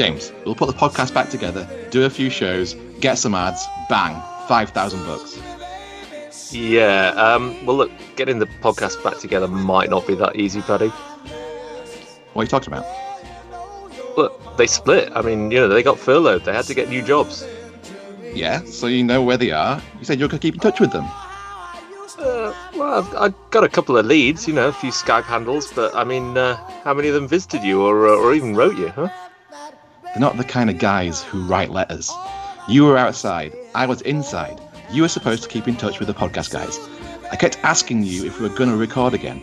[0.00, 4.14] James, we'll put the podcast back together, do a few shows, get some ads, bang,
[4.48, 5.38] five thousand bucks.
[6.50, 7.08] Yeah.
[7.10, 10.88] Um, well, look, getting the podcast back together might not be that easy, Paddy.
[12.32, 12.86] What are you talking about?
[14.16, 15.12] Look, they split.
[15.14, 16.46] I mean, you know, they got furloughed.
[16.46, 17.46] They had to get new jobs.
[18.32, 19.82] Yeah, so you know where they are.
[19.98, 21.04] You said you're going to keep in touch with them.
[22.18, 25.70] Uh, well, I've, I've got a couple of leads, you know, a few Skype handles,
[25.74, 28.78] but I mean, uh, how many of them visited you or, uh, or even wrote
[28.78, 29.10] you, huh?
[30.12, 32.10] They're not the kind of guys who write letters.
[32.68, 34.60] You were outside, I was inside.
[34.90, 36.78] You were supposed to keep in touch with the podcast guys.
[37.30, 39.40] I kept asking you if we were going to record again.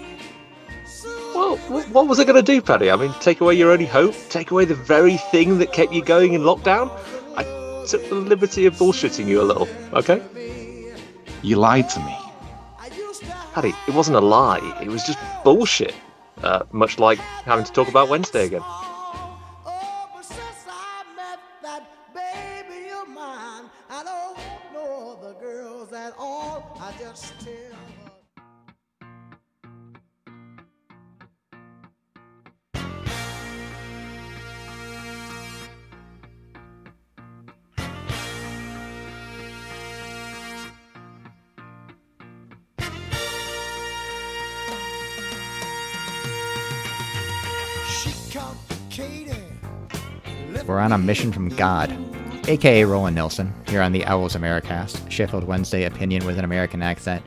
[1.33, 2.91] Well, what was I going to do, Paddy?
[2.91, 4.13] I mean, take away your only hope?
[4.29, 6.91] Take away the very thing that kept you going in lockdown?
[7.37, 7.43] I
[7.87, 10.21] took the liberty of bullshitting you a little, okay?
[11.43, 12.17] You lied to me.
[13.53, 14.77] Paddy, it wasn't a lie.
[14.81, 15.95] It was just bullshit.
[16.43, 18.61] Uh, much like having to talk about Wednesday again.
[50.65, 51.95] We're on a mission from God,
[52.47, 57.23] aka Roland Nilsson, here on the Owls Americast, Sheffield Wednesday opinion with an American accent.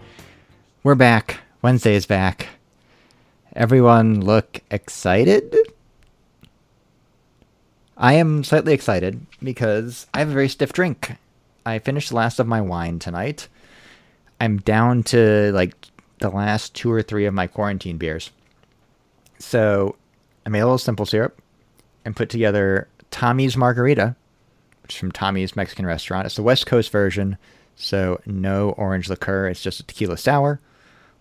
[0.83, 1.41] We're back.
[1.63, 2.49] Wednesday is back.
[3.55, 5.57] Everyone look excited?
[7.97, 11.17] I am slightly excited because I have a very stiff drink.
[11.65, 13.47] I finished the last of my wine tonight.
[14.41, 15.75] I'm down to like
[16.19, 18.33] the last two or three of my quarantine beers.
[19.39, 19.95] So
[20.45, 21.41] I made a little simple syrup
[22.05, 24.17] and put together Tommy's Margarita,
[24.83, 26.27] which is from Tommy's Mexican restaurant.
[26.27, 27.37] It's the West Coast version,
[27.77, 29.49] so no orange liqueur.
[29.49, 30.61] It's just a tequila sour,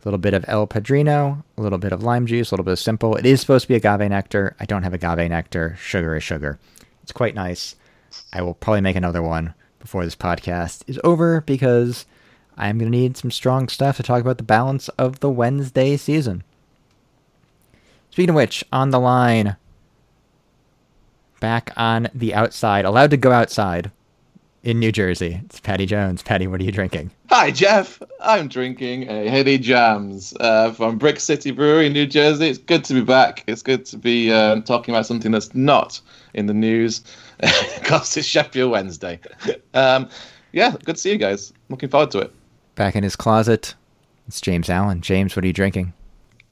[0.01, 2.73] a little bit of El Padrino, a little bit of lime juice, a little bit
[2.73, 3.15] of simple.
[3.15, 4.55] It is supposed to be agave nectar.
[4.59, 5.75] I don't have agave nectar.
[5.79, 6.59] Sugar is sugar.
[7.03, 7.75] It's quite nice.
[8.33, 12.05] I will probably make another one before this podcast is over because
[12.57, 15.95] I'm going to need some strong stuff to talk about the balance of the Wednesday
[15.97, 16.43] season.
[18.11, 19.55] Speaking of which, on the line,
[21.39, 23.91] back on the outside, allowed to go outside
[24.63, 25.41] in New Jersey.
[25.45, 26.21] It's Patty Jones.
[26.21, 27.11] Patty, what are you drinking?
[27.29, 28.01] Hi, Jeff.
[28.21, 32.49] I'm drinking a Heady Jams uh, from Brick City Brewery in New Jersey.
[32.49, 33.43] It's good to be back.
[33.47, 36.01] It's good to be um, talking about something that's not
[36.33, 37.01] in the news
[37.39, 39.19] because it's Sheffield Wednesday.
[39.75, 40.09] Um,
[40.51, 41.53] yeah, good to see you guys.
[41.69, 42.33] Looking forward to it.
[42.73, 43.75] Back in his closet,
[44.27, 45.01] it's James Allen.
[45.01, 45.93] James, what are you drinking?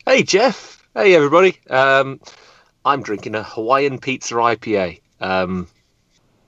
[0.06, 0.88] Hey, Jeff.
[0.94, 1.58] Hey, everybody.
[1.72, 2.20] Um,
[2.88, 5.02] I'm drinking a Hawaiian Pizza IPA.
[5.20, 5.68] Um,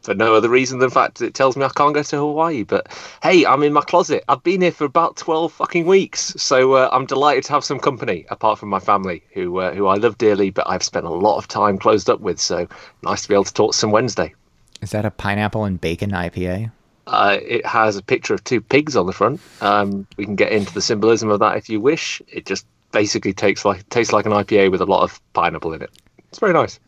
[0.02, 2.18] for no other reason than the fact that it tells me I can't go to
[2.18, 2.64] Hawaii.
[2.64, 2.88] But
[3.22, 4.24] hey, I'm in my closet.
[4.30, 6.34] I've been here for about 12 fucking weeks.
[6.38, 9.88] So uh, I'm delighted to have some company, apart from my family, who uh, who
[9.88, 12.40] I love dearly, but I've spent a lot of time closed up with.
[12.40, 12.68] So
[13.04, 14.34] nice to be able to talk some Wednesday.
[14.82, 16.72] Is that a pineapple and bacon IPA?
[17.06, 19.42] Uh, it has a picture of two pigs on the front.
[19.62, 22.22] Um, we can get into the symbolism of that if you wish.
[22.30, 25.82] It just basically takes like tastes like an IPA with a lot of pineapple in
[25.82, 25.92] it.
[26.30, 26.80] It's very nice.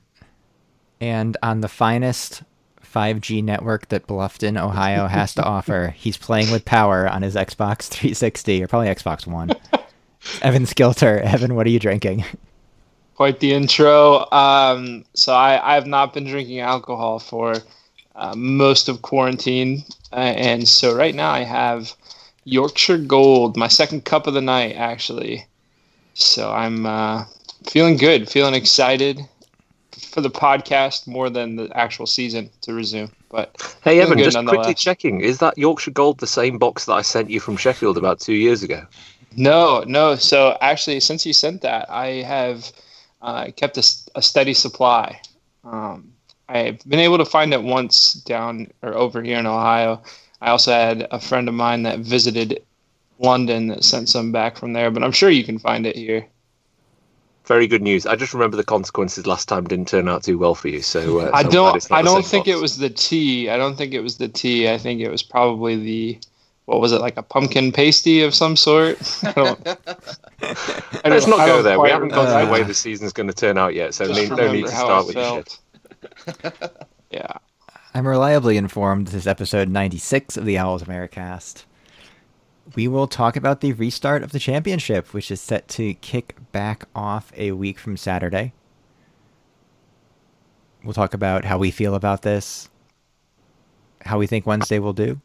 [1.00, 2.44] And on the finest
[2.84, 7.88] 5G network that Bluffton, Ohio has to offer, he's playing with power on his Xbox
[7.88, 9.52] 360 or probably Xbox One.
[10.42, 11.22] Evan Skilter.
[11.22, 12.24] Evan, what are you drinking?
[13.16, 14.30] Quite the intro.
[14.32, 17.56] Um, so I, I have not been drinking alcohol for
[18.16, 21.96] uh, most of quarantine, uh, and so right now I have
[22.44, 25.46] Yorkshire Gold, my second cup of the night, actually.
[26.14, 27.26] So I'm uh,
[27.68, 29.20] feeling good, feeling excited
[30.06, 33.12] for the podcast more than the actual season to resume.
[33.30, 37.02] But Hey Evan, just quickly checking: is that Yorkshire Gold the same box that I
[37.02, 38.86] sent you from Sheffield about two years ago?
[39.36, 40.16] No, no.
[40.16, 42.72] So actually, since you sent that, I have
[43.22, 45.22] uh, kept a steady supply.
[45.64, 46.14] Um,
[46.50, 50.02] I've been able to find it once down or over here in Ohio.
[50.42, 52.62] I also had a friend of mine that visited
[53.20, 56.28] London that sent some back from there, but I'm sure you can find it here.
[57.46, 58.06] Very good news.
[58.06, 60.82] I just remember the consequences last time didn't turn out too well for you.
[60.82, 61.92] So uh, I so I'm don't.
[61.92, 62.58] I don't think box.
[62.58, 63.50] it was the tea.
[63.50, 64.70] I don't think it was the tea.
[64.70, 66.20] I think it was probably the
[66.66, 68.98] what was it like a pumpkin pasty of some sort?
[69.24, 69.68] I don't.
[69.68, 69.76] I
[71.10, 71.80] Let's don't- I go there.
[71.80, 74.20] We haven't got to the way the season's going to turn out yet, so Just
[74.30, 75.60] need, no need to start with your felt.
[76.44, 76.88] shit.
[77.12, 77.34] Yeah.
[77.94, 81.66] I'm reliably informed this is episode 96 of the Owls Americast.
[82.76, 86.86] We will talk about the restart of the championship, which is set to kick back
[86.96, 88.54] off a week from Saturday.
[90.84, 92.70] We'll talk about how we feel about this,
[94.02, 95.20] how we think Wednesday will do,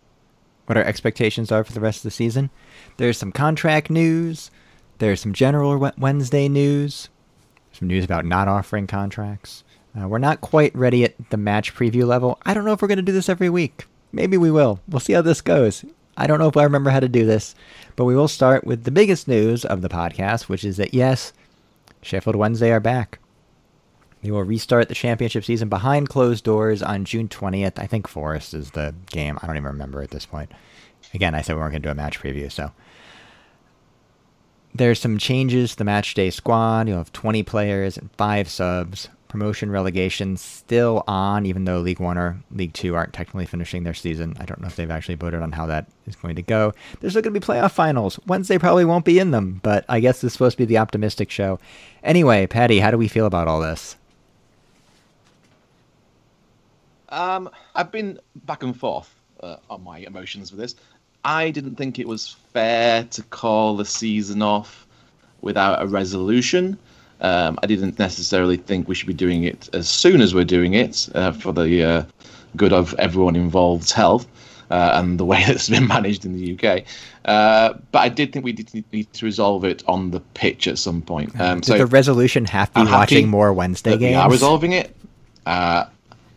[0.66, 2.50] what our expectations are for the rest of the season.
[2.96, 4.50] There's some contract news.
[4.98, 7.08] There's some general Wednesday news.
[7.72, 9.62] Some news about not offering contracts.
[9.98, 12.38] Uh, we're not quite ready at the match preview level.
[12.44, 13.87] I don't know if we're going to do this every week.
[14.12, 14.81] Maybe we will.
[14.88, 15.84] We'll see how this goes.
[16.16, 17.54] I don't know if I remember how to do this,
[17.94, 21.32] but we will start with the biggest news of the podcast, which is that yes,
[22.02, 23.18] Sheffield Wednesday are back.
[24.22, 27.78] They will restart the championship season behind closed doors on June 20th.
[27.78, 29.38] I think Forest is the game.
[29.42, 30.50] I don't even remember at this point.
[31.14, 32.72] Again, I said we weren't going to do a match preview, so.
[34.74, 36.88] There's some changes to the match day squad.
[36.88, 39.08] You'll have 20 players and 5 subs.
[39.36, 43.92] Promotion relegation still on, even though League One or League Two aren't technically finishing their
[43.92, 44.34] season.
[44.40, 46.72] I don't know if they've actually voted on how that is going to go.
[46.98, 48.18] There's still going to be playoff finals.
[48.26, 50.78] Wednesday probably won't be in them, but I guess this is supposed to be the
[50.78, 51.60] optimistic show.
[52.02, 53.96] Anyway, Patty, how do we feel about all this?
[57.10, 60.76] Um, I've been back and forth uh, on my emotions with this.
[61.26, 64.86] I didn't think it was fair to call the season off
[65.42, 66.78] without a resolution.
[67.20, 70.74] Um, I didn't necessarily think we should be doing it as soon as we're doing
[70.74, 72.04] it uh, for the uh,
[72.56, 74.26] good of everyone involved's health
[74.70, 76.84] uh, and the way that's been managed in the UK.
[77.24, 80.78] Uh, but I did think we did need to resolve it on the pitch at
[80.78, 81.38] some point.
[81.40, 84.02] Um, so the resolution have to be I'm watching more Wednesday games?
[84.02, 84.94] We are resolving it.
[85.44, 85.86] Uh,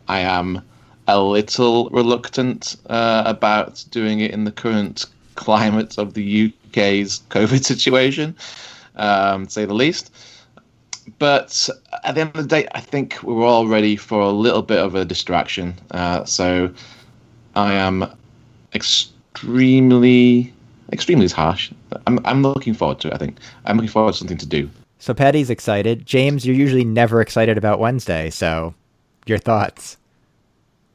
[0.07, 0.63] I am
[1.07, 5.05] a little reluctant uh, about doing it in the current
[5.35, 8.35] climate of the UK's COVID situation,
[8.95, 10.11] um, to say the least.
[11.17, 11.69] But
[12.03, 14.61] at the end of the day, I think we are all ready for a little
[14.61, 15.75] bit of a distraction.
[15.91, 16.73] Uh, so
[17.56, 18.11] I am
[18.73, 20.53] extremely,
[20.91, 21.71] extremely harsh.
[22.06, 23.13] I'm, I'm looking forward to it.
[23.13, 24.69] I think I'm looking forward to something to do.
[25.00, 26.06] So Patty's excited.
[26.06, 28.29] James, you're usually never excited about Wednesday.
[28.29, 28.73] So
[29.25, 29.97] your thoughts?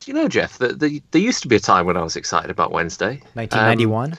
[0.00, 2.16] Do you know, Jeff, that the, there used to be a time when I was
[2.16, 3.22] excited about Wednesday.
[3.34, 4.12] 1991.
[4.12, 4.18] Um,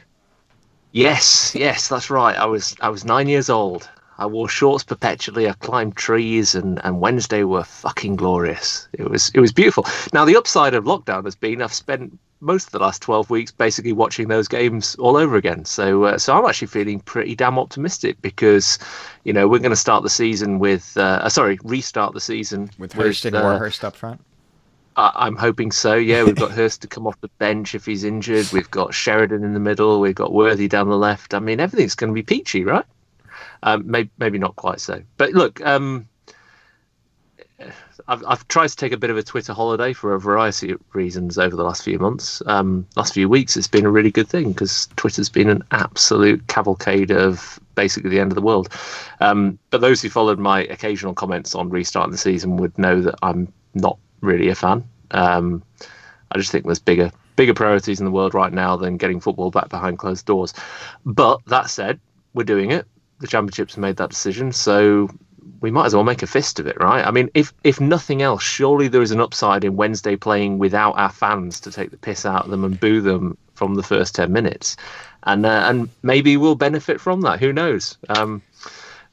[0.92, 2.36] yes, yes, that's right.
[2.36, 3.88] I was I was nine years old.
[4.18, 5.50] I wore shorts perpetually.
[5.50, 8.88] I climbed trees, and, and Wednesday were fucking glorious.
[8.94, 9.86] It was it was beautiful.
[10.14, 13.52] Now the upside of lockdown has been I've spent most of the last twelve weeks
[13.52, 15.66] basically watching those games all over again.
[15.66, 18.80] So uh, so I'm actually feeling pretty damn optimistic because
[19.26, 22.70] you know we're going to start the season with uh, uh, sorry restart the season
[22.78, 24.22] with Hirst with, and uh, Warhurst up front.
[24.98, 25.96] I'm hoping so.
[25.96, 28.50] Yeah, we've got Hirst to come off the bench if he's injured.
[28.54, 30.00] We've got Sheridan in the middle.
[30.00, 31.34] We've got Worthy down the left.
[31.34, 32.86] I mean, everything's going to be peachy, right?
[33.64, 35.02] Um, maybe, maybe not quite so.
[35.18, 36.08] But look, um,
[38.08, 40.82] I've, I've tried to take a bit of a Twitter holiday for a variety of
[40.94, 42.42] reasons over the last few months.
[42.46, 46.48] Um, last few weeks, it's been a really good thing because Twitter's been an absolute
[46.48, 48.70] cavalcade of basically the end of the world.
[49.22, 53.16] Um, but those who followed my occasional comments on restarting the season would know that
[53.24, 54.84] I'm not really a fan.
[55.12, 55.64] Um,
[56.32, 59.52] I just think there's bigger bigger priorities in the world right now than getting football
[59.52, 60.54] back behind closed doors.
[61.06, 62.00] But that said,
[62.34, 62.88] we're doing it
[63.20, 65.10] the championships made that decision, so
[65.62, 67.06] we might as well make a fist of it, right?
[67.06, 70.94] I mean, if if nothing else, surely there is an upside in Wednesday playing without
[70.94, 74.16] our fans to take the piss out of them and boo them from the first
[74.16, 74.76] ten minutes,
[75.24, 77.40] and uh, and maybe we'll benefit from that.
[77.40, 77.98] Who knows?
[78.10, 78.42] Um,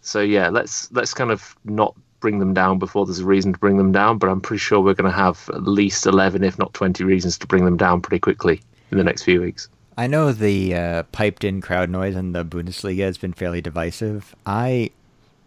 [0.00, 3.58] so yeah, let's let's kind of not bring them down before there's a reason to
[3.58, 4.18] bring them down.
[4.18, 7.38] But I'm pretty sure we're going to have at least eleven, if not twenty, reasons
[7.38, 8.60] to bring them down pretty quickly
[8.90, 9.68] in the next few weeks.
[9.96, 14.34] I know the uh, piped in crowd noise in the Bundesliga has been fairly divisive.
[14.46, 14.90] I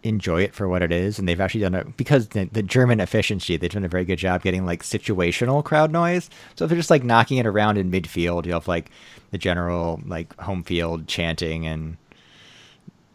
[0.02, 3.00] enjoy it for what it is, and they've actually done it because the, the, German
[3.00, 3.56] efficiency.
[3.56, 6.30] They've done a very good job getting like situational crowd noise.
[6.54, 8.90] So if they're just like knocking it around in midfield, you have like
[9.32, 11.96] the general like home field chanting and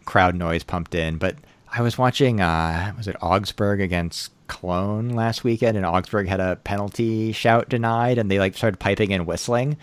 [0.04, 1.18] crowd noise pumped in.
[1.18, 1.38] But
[1.72, 6.58] I was watching, uh, was it Augsburg against Cologne last weekend, and Augsburg had a
[6.58, 9.78] penalty shout denied, and they like started piping and whistling.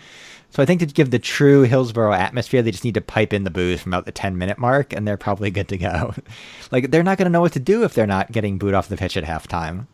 [0.51, 3.43] So I think to give the true Hillsborough atmosphere, they just need to pipe in
[3.43, 6.13] the booze from about the 10 minute mark, and they're probably good to go.
[6.71, 8.89] like, they're not going to know what to do if they're not getting booed off
[8.89, 9.85] the pitch at halftime.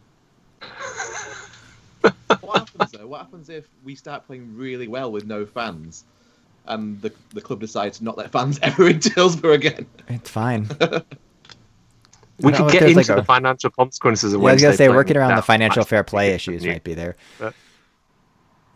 [2.41, 3.07] what happens though?
[3.07, 6.05] What happens if we start playing really well with no fans,
[6.65, 9.85] and the the club decides to not let fans ever into Hillsborough again?
[10.07, 10.67] It's fine.
[12.41, 13.23] we could get into like the a...
[13.23, 14.41] financial consequences of.
[14.41, 17.15] Yeah, I was gonna say working around the financial fair play issues might be there.
[17.39, 17.53] But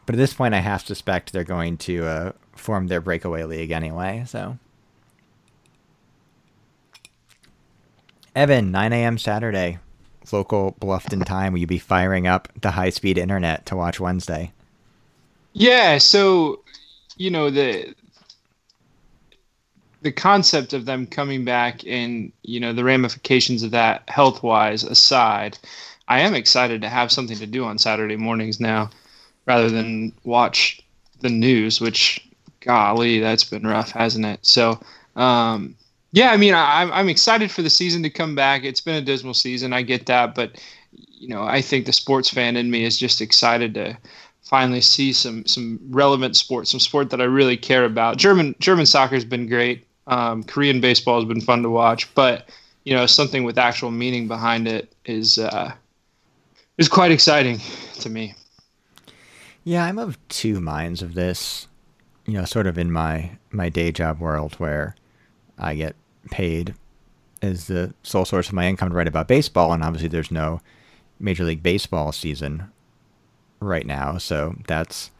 [0.09, 3.69] but at this point, I to suspect they're going to uh, form their breakaway league
[3.69, 4.23] anyway.
[4.25, 4.57] So,
[8.35, 9.19] Evan, 9 a.m.
[9.19, 9.77] Saturday,
[10.31, 11.53] local Bluffton time.
[11.53, 14.51] Will you be firing up the high-speed internet to watch Wednesday?
[15.53, 15.99] Yeah.
[15.99, 16.63] So,
[17.15, 17.93] you know the
[20.01, 25.59] the concept of them coming back and you know the ramifications of that health-wise aside
[26.07, 28.89] I am excited to have something to do on Saturday mornings now,
[29.45, 30.81] rather than watch
[31.21, 31.81] the news.
[31.81, 32.27] Which,
[32.61, 34.39] golly, that's been rough, hasn't it?
[34.45, 34.79] So,
[35.15, 35.75] um,
[36.11, 38.63] yeah, I mean, I, I'm excited for the season to come back.
[38.63, 40.59] It's been a dismal season, I get that, but
[40.91, 43.97] you know, I think the sports fan in me is just excited to
[44.43, 48.17] finally see some some relevant sports, some sport that I really care about.
[48.17, 49.85] German German soccer has been great.
[50.07, 52.49] Um, Korean baseball has been fun to watch, but
[52.83, 55.71] you know, something with actual meaning behind it is uh,
[56.77, 57.59] is quite exciting
[57.99, 58.33] to me.
[59.69, 61.67] Yeah, I'm of two minds of this.
[62.25, 64.95] You know, sort of in my my day job world where
[65.59, 65.95] I get
[66.31, 66.73] paid
[67.43, 70.59] as the sole source of my income to write about baseball, and obviously there's no
[71.19, 72.71] Major League Baseball season
[73.59, 75.11] right now, so that's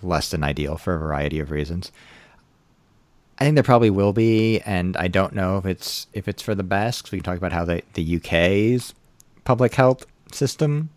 [0.00, 1.90] less than ideal for a variety of reasons.
[3.40, 6.54] I think there probably will be, and I don't know if it's if it's for
[6.54, 7.10] the best.
[7.10, 8.94] We can talk about how the the UK's
[9.42, 10.90] public health system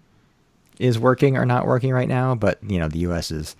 [0.79, 3.55] is working or not working right now, but you know the US is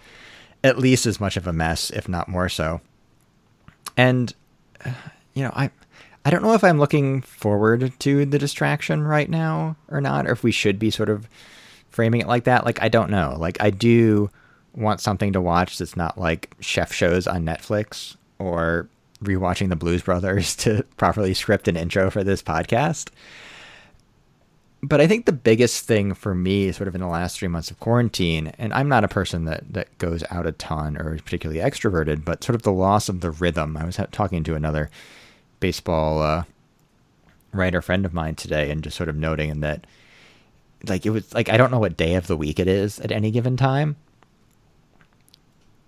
[0.64, 2.82] at least as much of a mess, if not more so.
[3.96, 4.34] And
[5.34, 5.70] you know, I
[6.26, 10.32] I don't know if I'm looking forward to the distraction right now or not, or
[10.32, 11.28] if we should be sort of
[11.90, 12.66] framing it like that.
[12.66, 13.36] Like I don't know.
[13.38, 14.30] Like I do
[14.76, 18.88] want something to watch that's not like chef shows on Netflix or
[19.24, 23.10] rewatching the Blues Brothers to properly script an intro for this podcast.
[24.82, 27.70] But I think the biggest thing for me, sort of in the last three months
[27.70, 31.22] of quarantine, and I'm not a person that, that goes out a ton or is
[31.22, 33.76] particularly extroverted, but sort of the loss of the rhythm.
[33.76, 34.90] I was talking to another
[35.60, 36.44] baseball uh,
[37.52, 39.86] writer friend of mine today and just sort of noting that,
[40.88, 43.12] like, it was like, I don't know what day of the week it is at
[43.12, 43.98] any given time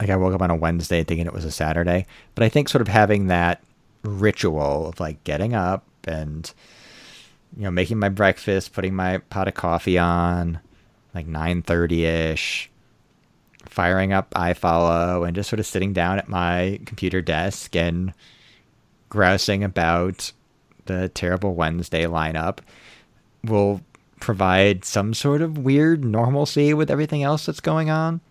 [0.01, 2.67] like I woke up on a Wednesday thinking it was a Saturday, but I think
[2.67, 3.63] sort of having that
[4.03, 6.51] ritual of like getting up and
[7.55, 10.59] you know making my breakfast, putting my pot of coffee on,
[11.13, 12.69] like nine thirty ish,
[13.65, 18.13] firing up iFollow, and just sort of sitting down at my computer desk and
[19.09, 20.31] grousing about
[20.85, 22.59] the terrible Wednesday lineup
[23.43, 23.81] will
[24.19, 28.21] provide some sort of weird normalcy with everything else that's going on.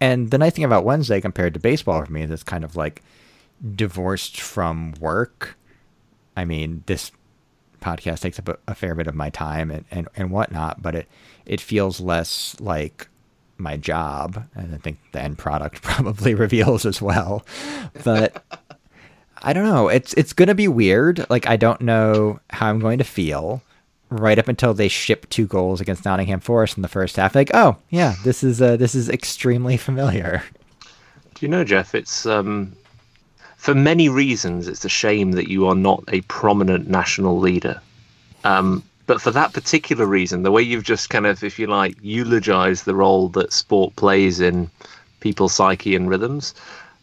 [0.00, 2.74] And the nice thing about Wednesday compared to baseball for me is it's kind of
[2.74, 3.02] like
[3.74, 5.58] divorced from work.
[6.36, 7.12] I mean, this
[7.80, 10.94] podcast takes up a, a fair bit of my time and, and, and whatnot, but
[10.94, 11.08] it,
[11.46, 13.08] it feels less like
[13.58, 14.46] my job.
[14.54, 17.44] And I think the end product probably reveals as well.
[18.04, 18.44] But
[19.42, 19.88] I don't know.
[19.88, 21.26] It's it's gonna be weird.
[21.30, 23.62] Like I don't know how I'm going to feel
[24.10, 27.34] right up until they ship two goals against Nottingham Forest in the first half.
[27.34, 30.42] Like, oh yeah, this is uh, this is extremely familiar.
[31.34, 31.94] Do you know, Jeff?
[31.94, 32.72] It's um,
[33.60, 34.68] for many reasons.
[34.68, 37.78] It's a shame that you are not a prominent national leader.
[38.42, 41.94] Um, but for that particular reason, the way you've just kind of, if you like,
[42.00, 44.70] eulogized the role that sport plays in
[45.20, 46.54] people's psyche and rhythms,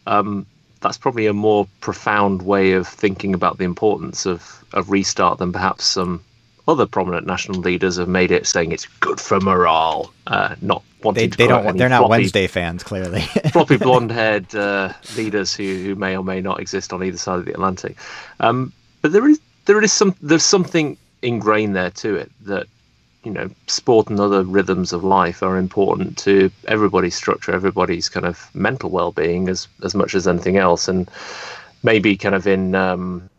[0.08, 0.44] um,
[0.80, 5.52] that's probably a more profound way of thinking about the importance of, of restart than
[5.52, 6.24] perhaps some
[6.68, 11.30] other prominent national leaders have made it, saying it's good for morale, uh, not wanting
[11.30, 11.76] they, they don't.
[11.76, 13.22] They're not floppy, Wednesday fans, clearly.
[13.52, 17.46] floppy blonde-haired uh, leaders who, who may or may not exist on either side of
[17.46, 17.96] the Atlantic.
[18.40, 22.66] Um, but there is there is some there's something ingrained there to it that
[23.24, 28.26] you know sport and other rhythms of life are important to everybody's structure, everybody's kind
[28.26, 31.10] of mental well-being as as much as anything else, and
[31.82, 33.30] maybe kind of in um,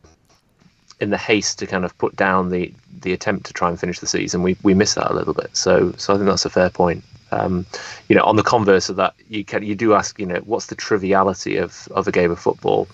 [1.00, 4.00] in the haste to kind of put down the the attempt to try and finish
[4.00, 5.56] the season, we we miss that a little bit.
[5.56, 7.04] So so I think that's a fair point.
[7.32, 7.66] Um,
[8.08, 10.68] you know, on the converse of that, you can you do ask, you know, what's
[10.68, 12.88] the triviality of of a game of football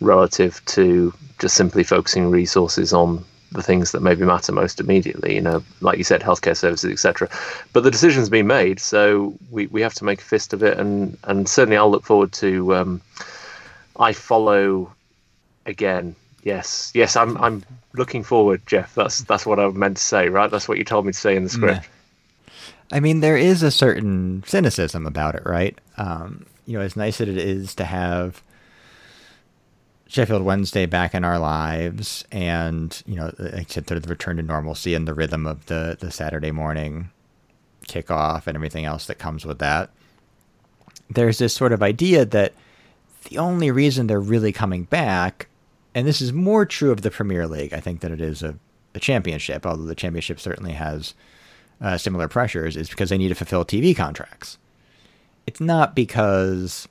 [0.00, 5.36] relative to just simply focusing resources on the things that maybe matter most immediately.
[5.36, 7.28] You know, like you said, healthcare services, etc.
[7.72, 10.78] But the decision's been made, so we, we have to make a fist of it,
[10.78, 12.74] and and certainly I'll look forward to.
[12.74, 13.00] Um,
[14.12, 14.92] follow
[15.66, 18.94] again Yes, yes, I'm I'm looking forward, Jeff.
[18.94, 20.50] That's that's what I meant to say, right?
[20.50, 21.88] That's what you told me to say in the script.
[22.92, 25.76] I mean, there is a certain cynicism about it, right?
[25.96, 28.42] Um, you know, as nice as it is to have
[30.06, 34.42] Sheffield Wednesday back in our lives, and you know, like sort of the return to
[34.42, 37.10] normalcy and the rhythm of the the Saturday morning
[37.88, 39.88] kickoff and everything else that comes with that.
[41.08, 42.52] There's this sort of idea that
[43.30, 45.48] the only reason they're really coming back
[45.94, 48.58] and this is more true of the Premier League, I think, than it is of
[48.92, 51.14] the Championship, although the Championship certainly has
[51.80, 54.58] uh, similar pressures, is because they need to fulfill TV contracts.
[55.46, 56.88] It's not because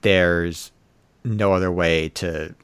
[0.00, 0.72] there's
[1.24, 2.54] no other way to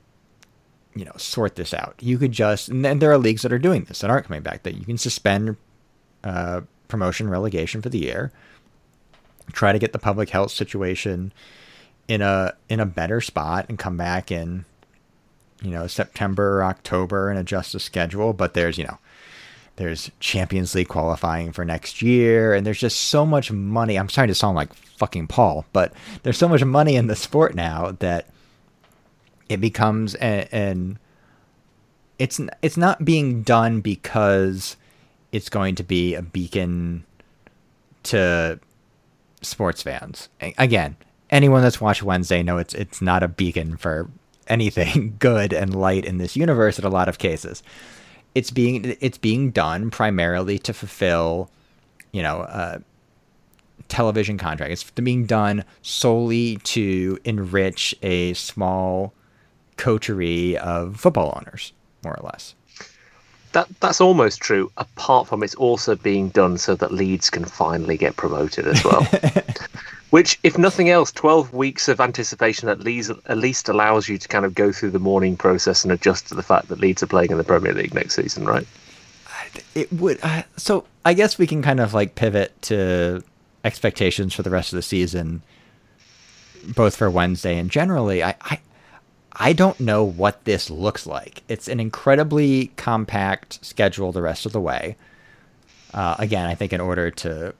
[0.95, 1.95] you know, sort this out.
[2.01, 4.63] You could just, and there are leagues that are doing this that aren't coming back
[4.65, 5.57] that you can suspend
[6.23, 8.33] uh, promotion relegation for the year,
[9.53, 11.33] try to get the public health situation
[12.09, 14.65] in a in a better spot, and come back in,
[15.63, 18.33] you know, September or October and adjust the schedule.
[18.33, 18.99] But there's you know,
[19.77, 23.99] there's Champions League qualifying for next year, and there's just so much money.
[23.99, 25.93] I'm sorry to sound like fucking Paul, but
[26.23, 28.29] there's so much money in the sport now that
[29.49, 30.99] it becomes an
[32.19, 34.77] it's it's not being done because
[35.33, 37.05] it's going to be a beacon
[38.05, 38.61] to
[39.41, 40.29] sports fans.
[40.59, 40.97] Again,
[41.31, 44.09] anyone that's watched Wednesday know it's it's not a beacon for
[44.49, 47.63] anything good and light in this universe in a lot of cases.
[48.35, 51.51] It's being it's being done primarily to fulfill,
[52.13, 52.79] you know, uh,
[53.89, 54.73] television contract.
[54.73, 59.13] It's being done solely to enrich a small
[59.77, 61.73] coterie of football owners,
[62.03, 62.55] more or less.
[63.53, 64.73] That that's almost true.
[64.79, 69.07] Apart from it's also being done so that Leeds can finally get promoted as well.
[70.13, 74.29] Which, if nothing else, twelve weeks of anticipation at least at least allows you to
[74.29, 77.07] kind of go through the mourning process and adjust to the fact that Leeds are
[77.07, 78.67] playing in the Premier League next season, right?
[79.75, 80.19] It would.
[80.23, 83.25] Uh, so I guess we can kind of like pivot to
[83.65, 85.41] expectations for the rest of the season,
[86.77, 88.23] both for Wednesday and generally.
[88.23, 88.61] I, I
[89.33, 91.43] I don't know what this looks like.
[91.49, 94.97] It's an incredibly compact schedule the rest of the way.
[95.95, 97.55] Uh, again, I think in order to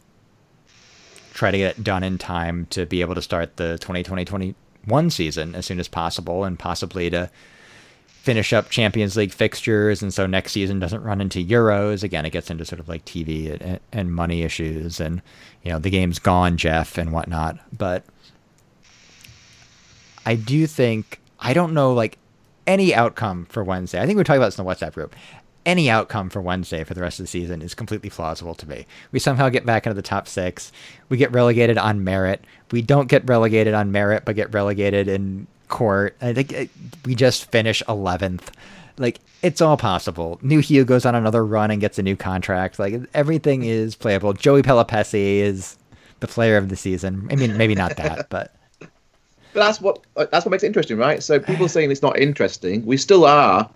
[1.33, 5.55] try to get it done in time to be able to start the 2020-21 season
[5.55, 7.31] as soon as possible and possibly to
[8.07, 12.05] finish up Champions League fixtures and so next season doesn't run into Euros.
[12.05, 15.23] Again, it gets into sort of like TV and, and money issues and,
[15.65, 17.59] you know, the game's gone, Jeff, and whatnot.
[17.77, 18.05] But
[20.25, 22.19] I do think I don't know like
[22.67, 24.01] any outcome for Wednesday.
[24.01, 25.17] I think we are talking about this in the WhatsApp group.
[25.65, 28.87] Any outcome for Wednesday for the rest of the season is completely plausible to me.
[29.13, 30.73] We somehow get back into the top six.
[31.09, 32.45] We get relegated on merit.
[32.73, 36.17] We don't get relegated on merit, but get relegated in court.
[36.21, 36.71] I think it,
[37.05, 38.49] we just finish 11th.
[38.99, 40.39] Like, it's all possible.
[40.43, 42.79] Nuhiu goes on another run and gets a new contract.
[42.79, 44.33] Like, everything is playable.
[44.33, 45.77] Joey Pelupessy is
[46.21, 47.29] the player of the season.
[47.31, 48.55] I mean, maybe not that, but
[49.53, 51.23] but that's what uh, that's what makes it interesting, right?
[51.23, 53.69] So people saying it's not interesting, we still are.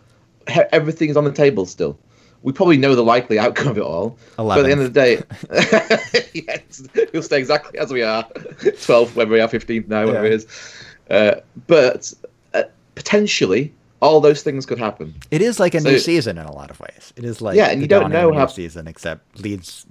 [0.72, 1.98] Everything's on the table still.
[2.42, 4.18] We probably know the likely outcome of it all.
[4.38, 4.48] 11th.
[4.48, 8.22] But at the end of the day, yes, we'll stay exactly as we are.
[8.24, 10.32] 12th, whether we are 15th now, whatever yeah.
[10.32, 10.74] it is.
[11.10, 12.12] Uh, but
[12.54, 12.62] uh,
[12.94, 15.14] potentially, all those things could happen.
[15.30, 17.12] It is like a so, new season in a lot of ways.
[17.16, 19.86] It is like yeah, and you don't know how season except Leeds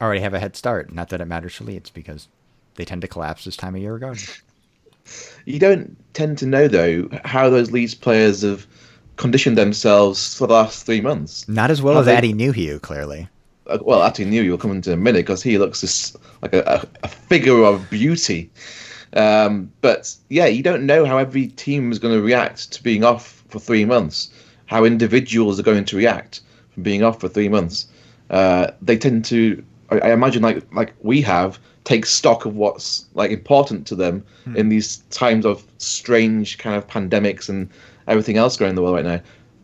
[0.00, 0.92] already have a head start.
[0.92, 2.28] Not that it matters for Leeds because
[2.76, 4.14] they tend to collapse this time of year ago.
[5.44, 8.66] You don't tend to know though how those Leeds players have
[9.16, 11.48] conditioned themselves for the last three months.
[11.48, 13.28] Not as well as they, Atdhe Nuhiu, clearly.
[13.66, 16.62] Uh, well, Atdhe Nuhiu will come into a minute because he looks just like a,
[16.62, 18.50] a, a figure of beauty.
[19.14, 23.04] Um, but yeah, you don't know how every team is going to react to being
[23.04, 24.30] off for three months.
[24.66, 26.40] How individuals are going to react
[26.72, 27.86] from being off for three months.
[28.30, 33.06] Uh, they tend to, I, I imagine, like like we have, take stock of what's
[33.14, 34.56] like important to them hmm.
[34.56, 37.68] in these times of strange kind of pandemics and
[38.06, 39.20] everything else going on in the world right now.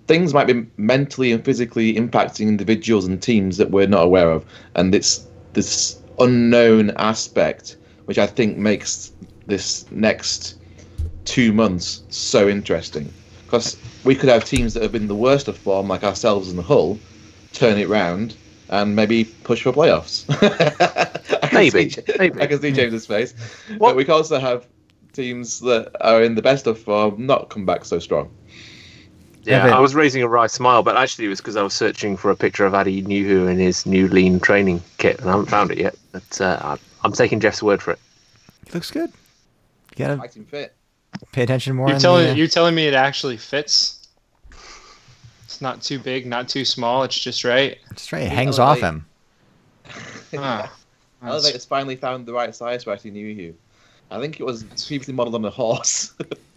[0.07, 4.45] Things might be mentally and physically impacting individuals and teams that we're not aware of,
[4.75, 7.77] and it's this unknown aspect
[8.11, 9.13] which I think makes
[9.47, 10.57] this next
[11.25, 13.13] two months so interesting.
[13.45, 16.61] Because we could have teams that have been the worst of form, like ourselves and
[16.61, 16.99] Hull,
[17.53, 18.35] turn it round
[18.69, 20.27] and maybe push for playoffs.
[21.53, 22.41] maybe, see, maybe.
[22.41, 23.33] I can see James's face.
[23.79, 23.91] What?
[23.91, 24.67] But we can also have
[25.13, 28.31] teams that are in the best of form not come back so strong.
[29.43, 32.17] Yeah, I was raising a wry smile, but actually it was because I was searching
[32.17, 35.47] for a picture of Atdhe Nuhiu in his new lean training kit, and I haven't
[35.47, 35.97] found it yet.
[36.13, 37.99] But uh, I'm taking Jeff's word for it.
[38.67, 39.11] It looks good.
[39.97, 40.75] You gotta fit.
[41.33, 41.89] pay attention more.
[41.89, 42.35] You're telling the, uh...
[42.35, 44.09] you're telling me it actually fits
[45.45, 47.03] It's not too big, not too small.
[47.03, 47.79] It's just right.
[47.91, 48.23] It's right.
[48.23, 49.07] It hangs off him.
[50.37, 50.73] ah,
[51.23, 53.55] Elevate's finally found the right size for Atdhe Nuhiu.
[54.11, 56.13] I think it was previously modeled on a horse.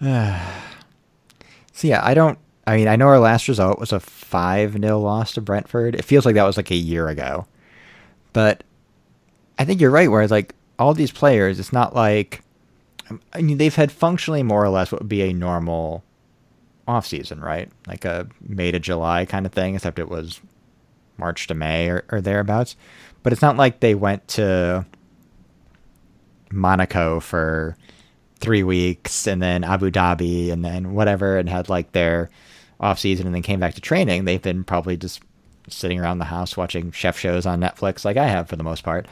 [1.72, 2.38] so yeah, I don't.
[2.66, 5.94] I mean, I know our last result was a five 0 loss to Brentford.
[5.94, 7.46] It feels like that was like a year ago,
[8.32, 8.64] but
[9.58, 10.10] I think you're right.
[10.10, 12.42] Whereas like all these players, it's not like
[13.32, 16.02] I mean, they've had functionally more or less what would be a normal
[16.88, 17.70] off season, right?
[17.86, 20.40] Like a May to July kind of thing, except it was
[21.18, 22.76] March to May or, or thereabouts.
[23.26, 24.86] But it's not like they went to
[26.52, 27.76] Monaco for
[28.38, 32.30] three weeks and then Abu Dhabi and then whatever and had like their
[32.78, 35.22] off season and then came back to training, they've been probably just
[35.68, 38.84] sitting around the house watching chef shows on Netflix like I have for the most
[38.84, 39.08] part.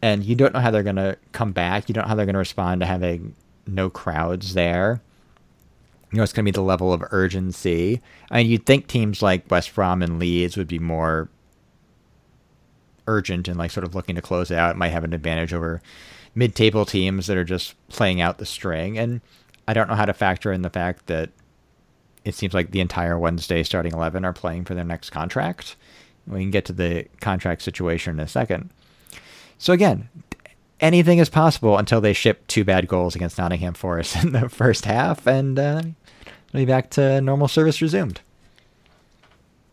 [0.00, 1.88] And you don't know how they're going to come back.
[1.88, 3.34] You don't know how they're going to respond to having
[3.66, 5.02] no crowds there.
[6.12, 8.00] You know, it's going to be the level of urgency.
[8.30, 11.28] I mean, you'd think teams like West Brom and Leeds would be more
[13.06, 15.80] urgent and like sort of looking to close out, might have an advantage over
[16.34, 18.98] mid-table teams that are just playing out the string.
[18.98, 19.20] And
[19.68, 21.30] I don't know how to factor in the fact that
[22.24, 25.76] it seems like the entire Wednesday starting 11 are playing for their next contract.
[26.26, 28.70] We can get to the contract situation in a second.
[29.58, 30.08] So again,
[30.80, 34.84] anything is possible until they ship two bad goals against Nottingham Forest in the first
[34.84, 35.82] half, and uh,
[36.52, 38.20] we'll be back to normal service resumed.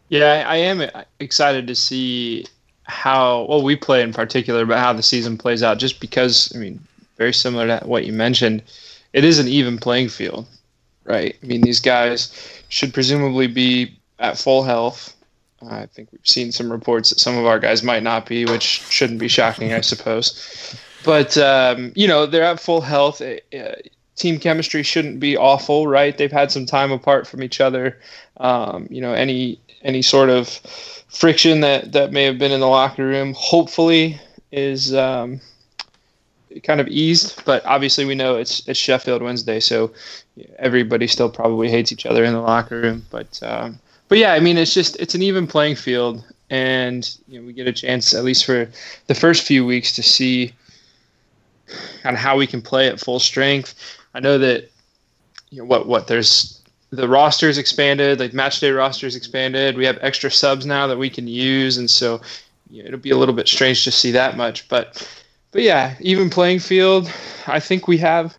[0.10, 0.90] Yeah, I am
[1.22, 2.46] excited to see
[2.92, 5.80] how well we play in particular, but how the season plays out.
[5.80, 6.80] Just because, I mean,
[7.18, 8.62] very similar to what you mentioned,
[9.14, 10.46] it is an even playing field,
[11.06, 11.36] right?
[11.42, 15.16] I mean, these guys should presumably be at full health.
[15.70, 18.64] I think we've seen some reports that some of our guys might not be, which
[18.90, 20.76] shouldn't be shocking, I suppose.
[21.04, 23.22] But um, you know, they're at full health.
[24.16, 26.18] Team chemistry shouldn't be awful, right?
[26.18, 28.00] They've had some time apart from each other.
[28.38, 30.48] Um, you know, any any sort of
[31.08, 34.20] friction that that may have been in the locker room, hopefully,
[34.52, 35.42] is um,
[36.64, 37.44] kind of eased.
[37.46, 39.92] But obviously, we know it's it's Sheffield Wednesday, so
[40.58, 43.06] everybody still probably hates each other in the locker room.
[43.10, 47.40] But um, but yeah, I mean, it's just it's an even playing field, and you
[47.40, 48.70] know, we get a chance at least for
[49.08, 50.54] the first few weeks to see
[52.04, 53.74] of how we can play at full strength.
[54.14, 54.70] I know that
[55.50, 56.61] you know what what there's
[56.92, 59.78] the roster's expanded, like match day roster's expanded.
[59.78, 62.22] We have extra subs now that we can use, and so
[62.70, 64.68] you know, it'll be a little bit strange to see that much.
[64.70, 65.08] But
[65.52, 67.12] but yeah, even playing field.
[67.48, 68.38] I think we have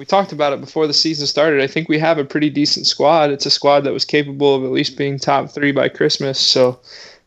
[0.00, 1.60] we talked about it before the season started.
[1.60, 3.30] I think we have a pretty decent squad.
[3.30, 6.40] It's a squad that was capable of at least being top three by Christmas.
[6.40, 6.80] So,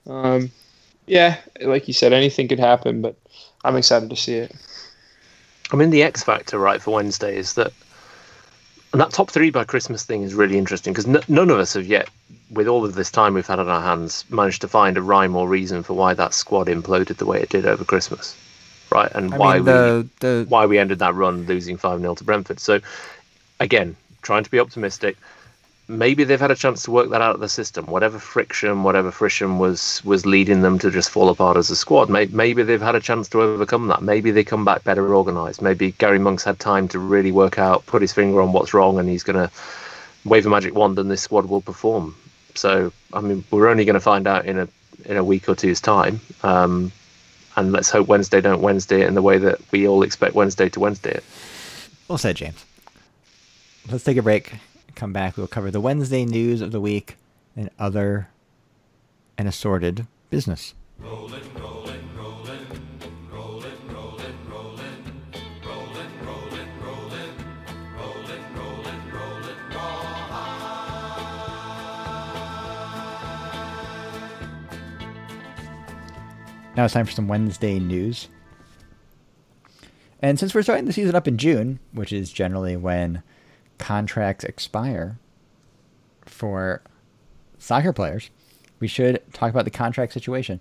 [0.07, 0.49] um,
[1.05, 3.15] yeah, like you said, anything could happen, but
[3.63, 4.55] I'm excited to see it.
[5.71, 7.73] I mean, the X factor, right, for Wednesday is that,
[8.93, 11.73] and that top three by Christmas thing is really interesting because n- none of us
[11.73, 12.09] have yet,
[12.49, 15.35] with all of this time we've had on our hands, managed to find a rhyme
[15.35, 18.37] or reason for why that squad imploded the way it did over Christmas
[18.93, 19.11] right?
[19.13, 20.45] And I why mean, the, we the...
[20.47, 22.59] why we ended that run losing five 0 to Brentford.
[22.59, 22.79] So
[23.59, 25.17] again, trying to be optimistic.
[25.93, 27.85] Maybe they've had a chance to work that out of the system.
[27.85, 32.09] Whatever friction, whatever friction was was leading them to just fall apart as a squad.
[32.09, 34.01] Maybe, maybe they've had a chance to overcome that.
[34.01, 35.61] Maybe they come back better organised.
[35.61, 38.97] Maybe Gary Monk's had time to really work out, put his finger on what's wrong,
[38.97, 39.51] and he's going to
[40.25, 42.15] wave a magic wand, and this squad will perform.
[42.55, 44.67] So, I mean, we're only going to find out in a
[45.05, 46.21] in a week or two's time.
[46.43, 46.91] Um,
[47.55, 50.69] and let's hope Wednesday don't Wednesday it in the way that we all expect Wednesday
[50.69, 51.23] to Wednesday it.
[52.07, 52.65] Well said, James.
[53.89, 54.53] Let's take a break.
[54.95, 55.37] Come back.
[55.37, 57.17] We'll cover the Wednesday news of the week
[57.55, 58.29] and other
[59.37, 60.73] and assorted business.
[60.99, 61.93] Rolling, rolling.
[76.75, 78.29] Now it's time for some Wednesday news.
[80.21, 83.21] And since we're starting the season up in June, which is generally when
[83.77, 85.17] contracts expire
[86.25, 86.81] for
[87.59, 88.29] soccer players,
[88.79, 90.59] we should talk about the contract situation.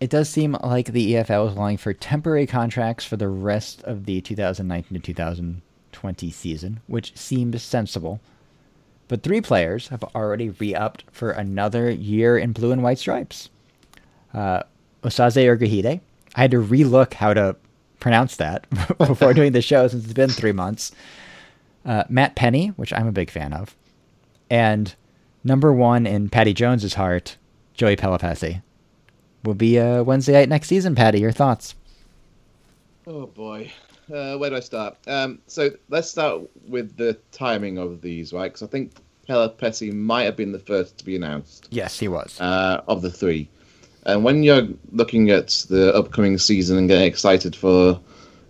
[0.00, 4.06] It does seem like the EFL is allowing for temporary contracts for the rest of
[4.06, 8.20] the 2019 to 2020 season, which seems sensible.
[9.06, 13.50] But three players have already re upped for another year in blue and white stripes.
[14.34, 14.62] Uh,
[15.02, 16.00] Osaze Urhoghide.
[16.34, 17.56] I had to relook how to
[18.00, 20.92] pronounce that before doing the show since it's been three months.
[21.84, 23.76] Uh, Matt Penny, which I'm a big fan of,
[24.48, 24.94] and
[25.42, 27.36] number one in Patty Jones's heart,
[27.74, 28.62] Joey Pelupessy,
[29.44, 30.94] will be uh, Wednesday night next season.
[30.94, 31.74] Patty, your thoughts?
[33.06, 33.72] Oh boy,
[34.12, 34.96] uh, where do I start?
[35.08, 38.52] Um, so let's start with the timing of these, right?
[38.52, 38.92] Because I think
[39.26, 41.68] Pelupessy might have been the first to be announced.
[41.70, 42.40] Yes, he was.
[42.40, 43.48] Uh, of the three.
[44.04, 48.00] And when you're looking at the upcoming season and getting excited for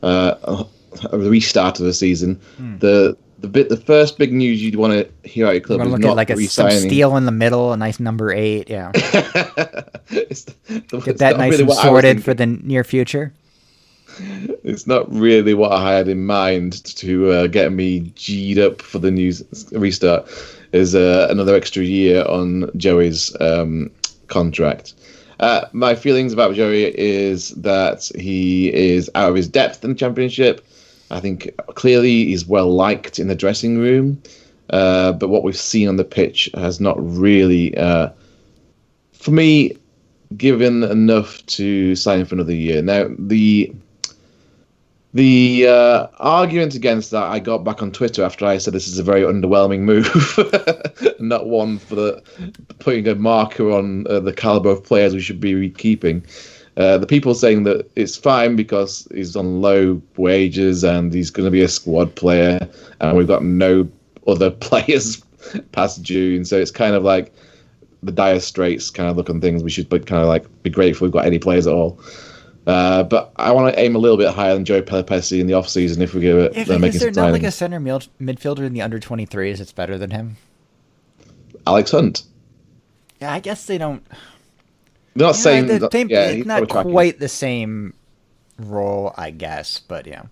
[0.03, 0.65] uh,
[1.11, 2.81] a restart of the season, mm.
[2.81, 5.89] the the bit the first big news you'd want to hear out your club is
[5.89, 8.71] not at like a some steel in the middle, a nice number eight.
[8.71, 9.87] Yeah, the,
[11.05, 13.33] get that nice really and sorted for the near future.
[14.63, 18.99] It's not really what I had in mind to uh, get me g'd up for
[18.99, 20.29] the news restart.
[20.73, 23.91] Is uh, another extra year on Joey's um,
[24.29, 24.95] contract.
[25.41, 29.97] Uh, my feelings about Joey is that he is out of his depth in the
[29.97, 30.65] championship.
[31.13, 34.23] I think clearly he's well liked in the dressing room,
[34.71, 38.11] uh, but what we've seen on the pitch has not really, uh,
[39.13, 39.77] for me,
[40.37, 42.83] given enough to sign for another year.
[42.83, 43.73] Now the
[45.15, 48.99] the uh, argument against that I got back on Twitter after I said this is
[48.99, 50.09] a very underwhelming move,
[51.21, 52.23] not one for the
[52.79, 56.25] putting a marker on uh, the caliber of players we should be keeping.
[56.77, 61.45] Uh, the people saying that it's fine because he's on low wages and he's going
[61.45, 62.67] to be a squad player,
[63.01, 63.87] and we've got no
[64.27, 65.23] other players
[65.73, 67.33] past June, so it's kind of like
[68.03, 69.63] the dire straits kind of look on things.
[69.63, 72.01] We should be kind of like be grateful we've got any players at all.
[72.67, 75.55] Uh, but I want to aim a little bit higher than Joe Pelupessy in the
[75.55, 76.57] off season if we give it.
[76.57, 79.59] If, uh, is there some not like a center mid- midfielder in the under 23s
[79.59, 80.37] that's better than him?
[81.67, 82.23] Alex Hunt.
[83.21, 84.07] Yeah, I guess they don't.
[85.15, 87.95] They're not Yeah, saying the yeah, it's not quite the same
[88.59, 90.25] role, I guess, but yeah.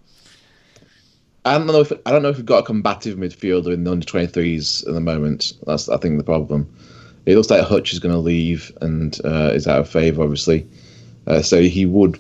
[1.44, 3.92] I don't know if I don't know if we've got a combative midfielder in the
[3.92, 5.52] under twenty threes at the moment.
[5.66, 6.72] That's I think the problem.
[7.26, 10.66] It looks like Hutch is going to leave and uh, is out of favour, obviously.
[11.26, 12.18] Uh, so he would,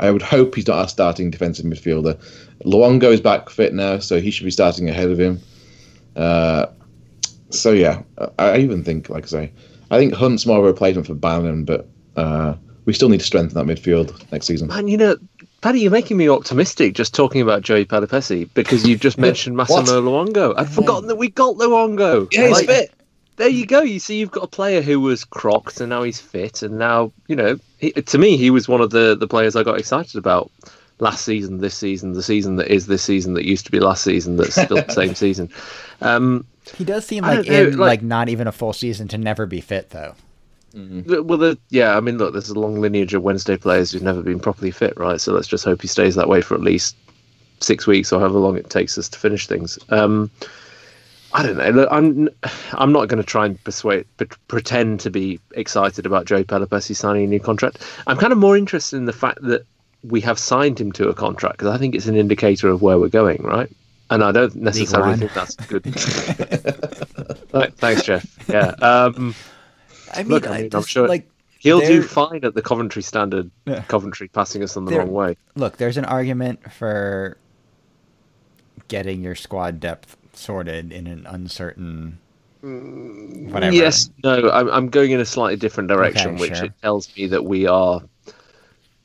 [0.00, 2.18] I would hope he's not our starting defensive midfielder.
[2.64, 5.38] Luongo is back fit now, so he should be starting ahead of him.
[6.16, 6.66] Uh,
[7.50, 8.02] so yeah,
[8.38, 9.52] I, I even think, like I say,
[9.90, 13.26] I think Hunt's more of a replacement for Bannan, but uh, we still need to
[13.26, 14.68] strengthen that midfield next season.
[14.68, 15.16] Man, you know,
[15.60, 20.00] Paddy, you're making me optimistic just talking about Joey Pelupessy because you've just mentioned Massimo
[20.00, 20.54] Luongo.
[20.56, 22.28] I'd forgotten that we got Luongo.
[22.32, 22.92] Yeah, he's like, fit.
[23.36, 23.80] There you go.
[23.80, 27.12] You see, you've got a player who was crocked and now he's fit, and now
[27.28, 27.58] you know.
[27.78, 30.50] He, to me, he was one of the the players I got excited about
[30.98, 34.04] last season, this season, the season that is this season that used to be last
[34.04, 35.50] season, that's still the same season.
[36.00, 39.08] Um, He does seem like don't know, in like- like not even a full season
[39.08, 40.14] to never be fit though.
[40.74, 44.02] The- Well, the, yeah, I mean, look, there's a long lineage of Wednesday players who've
[44.02, 45.20] never been properly fit, right?
[45.20, 46.96] So let's just hope he stays that way for at least
[47.60, 49.78] six weeks or however long it takes us to finish things.
[49.90, 50.30] Um,
[51.34, 51.68] I don't know.
[51.70, 52.28] Look, I'm
[52.72, 56.94] I'm not going to try and persuade, but pretend to be excited about Joe Pelupessy
[56.94, 57.78] signing a new contract.
[58.06, 59.64] I'm kind of more interested in the fact that
[60.02, 62.98] we have signed him to a contract because I think it's an indicator of where
[62.98, 63.70] we're going, right?
[64.12, 65.84] And I don't necessarily think that's good.
[67.76, 68.26] Thanks, Jeff.
[68.48, 68.74] Yeah.
[68.80, 69.34] Um,
[70.14, 72.62] I mean, Look, I I mean, I'm just, sure- like He'll do fine at the
[72.62, 73.48] Coventry standard.
[73.66, 73.82] Yeah.
[73.82, 75.36] Coventry passing us on the There- wrong way.
[75.54, 77.36] look, there's an argument for
[78.88, 82.18] getting your squad depth sorted in an uncertain
[82.62, 83.74] whatever.
[83.74, 86.66] Yes, no, I'm, I'm going in a slightly different direction, Okay, which sure.
[86.66, 88.02] it tells me that we are,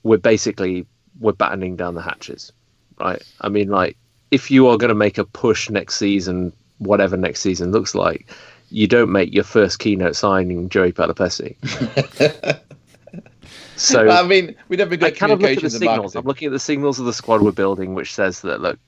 [0.03, 0.85] we're basically
[1.19, 2.51] we're battening down the hatches,
[2.99, 3.21] right?
[3.41, 3.97] I mean, like
[4.31, 8.29] if you are going to make a push next season, whatever next season looks like,
[8.69, 11.55] you don't make your first keynote signing Joey Pelupessy.
[13.77, 15.97] so I mean, we never I kind of look at the signals.
[15.97, 16.19] marketing.
[16.19, 18.79] I'm looking at the signals of the squad we're building, which says that look,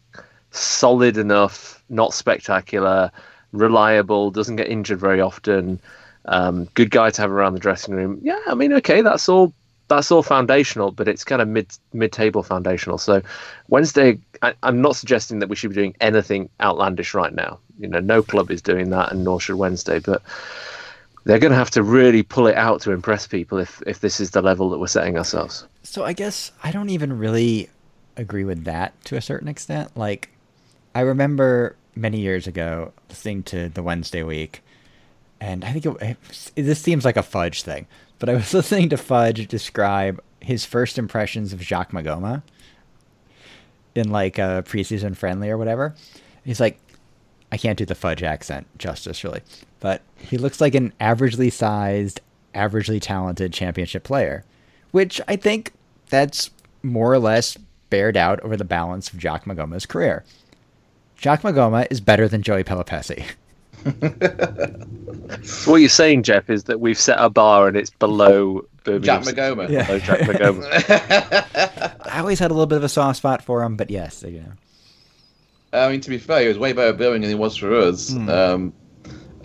[0.51, 3.11] solid enough, not spectacular,
[3.51, 5.79] reliable, doesn't get injured very often,
[6.25, 8.19] um, good guy to have around the dressing room.
[8.21, 9.53] Yeah, I mean, okay, that's all.
[9.89, 12.97] That's all foundational, but it's kind of mid mid table foundational.
[12.97, 13.21] So
[13.67, 17.59] Wednesday, I, I'm not suggesting that we should be doing anything outlandish right now.
[17.79, 19.99] You know, no club is doing that, and nor should Wednesday.
[19.99, 20.21] But
[21.25, 24.19] they're going to have to really pull it out to impress people if if this
[24.19, 25.65] is the level that we're setting ourselves.
[25.83, 27.69] So I guess I don't even really
[28.15, 29.95] agree with that to a certain extent.
[29.97, 30.29] Like,
[30.93, 34.61] I remember many years ago listening to the Wednesday Week,
[35.41, 36.17] and I think it,
[36.55, 37.87] it, this seems like a Fudge thing,
[38.19, 42.43] but I was listening to Fudge describe his first impressions of Jacques Maghoma
[43.95, 45.95] in like a preseason friendly or whatever.
[46.45, 46.79] He's like,
[47.51, 49.41] I can't do the Fudge accent justice really,
[49.79, 52.21] but he looks like an averagely sized,
[52.53, 54.43] averagely talented championship player
[54.91, 55.73] which I think
[56.09, 56.49] that's
[56.83, 57.57] more or less
[57.89, 60.23] bared out over the balance of Jock Maghoma's career.
[61.17, 63.25] Jock Maghoma is better than Joey Pelupessy.
[65.43, 69.23] So what you're saying, Jeff, is that we've set a bar and it's below Birmingham.
[69.23, 69.69] Jack Maghoma.
[69.69, 69.85] Yeah.
[69.85, 71.95] Below Jack Maghoma.
[72.11, 74.39] I always had a little bit of a soft spot for him, but yes, you
[74.41, 74.51] know.
[75.71, 77.73] I mean, to be fair, he was way better at Birmingham than he was for
[77.75, 78.29] us, Hmm.
[78.29, 78.73] um,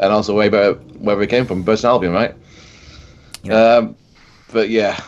[0.00, 2.34] and also way better where we came from, Burton Albion, right?
[3.42, 3.54] Yeah.
[3.76, 3.96] Um,
[4.52, 4.98] but yeah,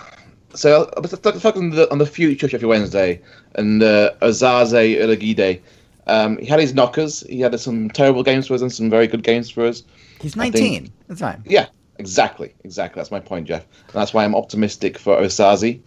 [0.55, 3.23] so let's talk, talk on the on the future Sheffield Wednesday
[3.55, 5.61] and uh, Osaze Urhoghide.
[6.07, 7.21] Um, he had his knockers.
[7.29, 9.83] He had some terrible games for us and some very good games for us.
[10.21, 10.93] He's I think- 19.
[11.09, 11.43] That's fine.
[11.47, 11.67] Yeah,
[11.99, 13.01] exactly, exactly.
[13.01, 13.65] That's my point, Jeff.
[13.87, 15.81] And that's why I'm optimistic for Osaze.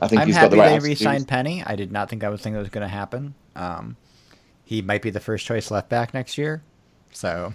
[0.00, 0.88] I think I'm he's got the right they attitude.
[1.00, 1.62] re-signed Penny.
[1.64, 3.34] I did not think that was thing that was going to happen.
[3.54, 3.96] Um,
[4.64, 6.62] he might be the first choice left back next year.
[7.12, 7.52] So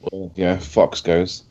[0.00, 1.42] Well, yeah, Fox goes.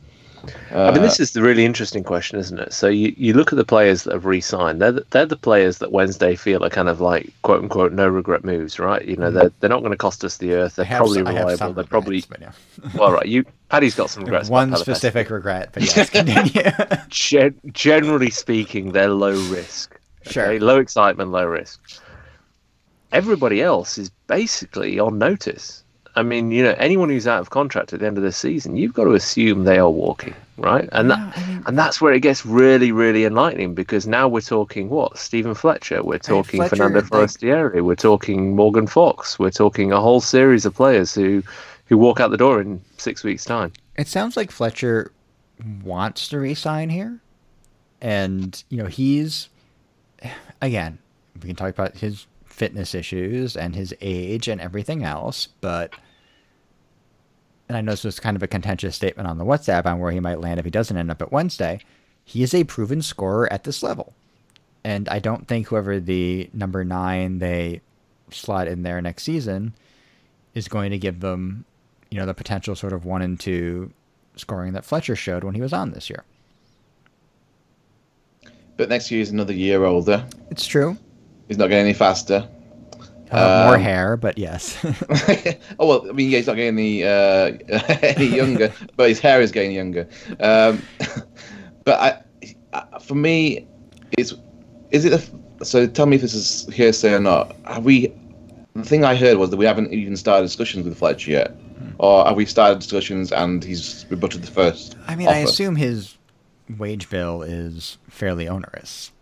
[0.70, 2.72] I mean, this uh, is the really interesting question, isn't it?
[2.72, 4.80] So you, you look at the players that have re-signed.
[4.80, 8.08] They're the, they're the players that Wednesday feel are kind of like quote unquote no
[8.08, 9.04] regret moves, right?
[9.04, 9.36] You know, hmm.
[9.36, 10.76] they're they're not going to cost us the earth.
[10.76, 11.72] They're probably s- I have reliable.
[11.74, 12.52] They're probably yeah.
[12.94, 13.26] well, right.
[13.26, 14.48] You Paddy's got some regrets.
[14.48, 16.70] One specific regret, but yes, continue.
[17.08, 19.98] Gen- generally speaking, they're low risk.
[20.22, 20.44] Sure.
[20.44, 20.58] Okay?
[20.58, 21.80] Low excitement, low risk.
[23.12, 25.81] Everybody else is basically on notice.
[26.14, 28.76] I mean, you know, anyone who's out of contract at the end of the season,
[28.76, 30.88] you've got to assume they are walking, right?
[30.92, 34.42] And that, I mean- and that's where it gets really, really enlightening because now we're
[34.42, 35.16] talking what?
[35.16, 40.00] Stephen Fletcher, we're talking Fletcher, Fernando like- Forestieri, we're talking Morgan Fox, we're talking a
[40.00, 41.42] whole series of players who
[41.86, 43.72] who walk out the door in six weeks' time.
[43.96, 45.12] It sounds like Fletcher
[45.84, 47.20] wants to resign here.
[48.00, 49.48] And, you know, he's,
[50.62, 50.98] again,
[51.42, 55.94] we can talk about his fitness issues and his age and everything else, but,
[57.68, 60.12] and I know this was kind of a contentious statement on the WhatsApp on where
[60.12, 61.80] he might land if he doesn't end up at Wednesday.
[62.24, 64.12] He is a proven scorer at this level.
[64.84, 67.80] And I don't think whoever the number nine they
[68.30, 69.74] slot in there next season
[70.54, 71.64] is going to give them,
[72.10, 73.92] you know, the potential sort of one and two
[74.36, 76.24] scoring that Fletcher showed when he was on this year.
[78.76, 80.26] But next year is another year older.
[80.50, 80.96] It's true.
[81.52, 82.48] He's not getting any faster.
[83.30, 84.82] He'll more Um, hair, but yes.
[85.78, 87.58] oh well, I mean, yeah, he's not getting any uh,
[88.00, 90.08] any younger, but his hair is getting younger.
[90.40, 90.80] Um,
[91.84, 92.22] but I,
[92.72, 93.66] I, for me,
[94.16, 94.32] it's
[94.92, 95.86] is it a, so?
[95.86, 97.54] Tell me if this is hearsay or not.
[97.66, 98.10] Have we?
[98.74, 101.54] The thing I heard was that we haven't even started discussions with Fletcher yet,
[101.98, 104.96] or have we started discussions and he's rebutted the first?
[105.06, 106.16] I mean, I assume his
[106.78, 109.12] wage bill is fairly onerous.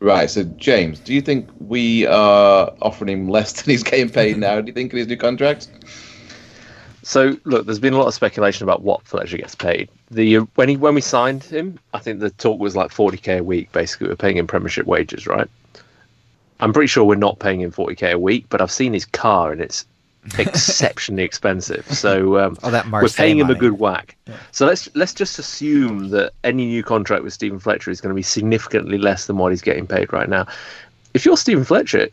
[0.00, 0.30] Right.
[0.30, 4.60] So James, do you think we are offering him less than he's getting paid now?
[4.60, 5.68] Do you think in his new contract?
[7.02, 9.88] So look, there's been a lot of speculation about what Fletcher gets paid.
[10.10, 13.38] The uh, when he when we signed him, I think the talk was like 40k
[13.38, 13.72] a week.
[13.72, 15.48] Basically, we're paying him Premiership wages, right?
[16.60, 19.50] I'm pretty sure we're not paying him 40k a week, but I've seen his car
[19.50, 19.86] and it's
[20.38, 21.86] exceptionally expensive.
[21.86, 24.16] So um, Oh, that we're paying him a good whack.
[24.52, 28.14] So let's let's just assume that any new contract with Stephen Fletcher is going to
[28.14, 30.46] be significantly less than what he's getting paid right now.
[31.14, 32.08] If you're Stephen Fletcher,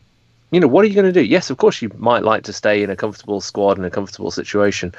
[0.50, 1.22] you know what are you going to do?
[1.22, 4.30] Yes, of course you might like to stay in a comfortable squad and a comfortable
[4.30, 4.94] situation,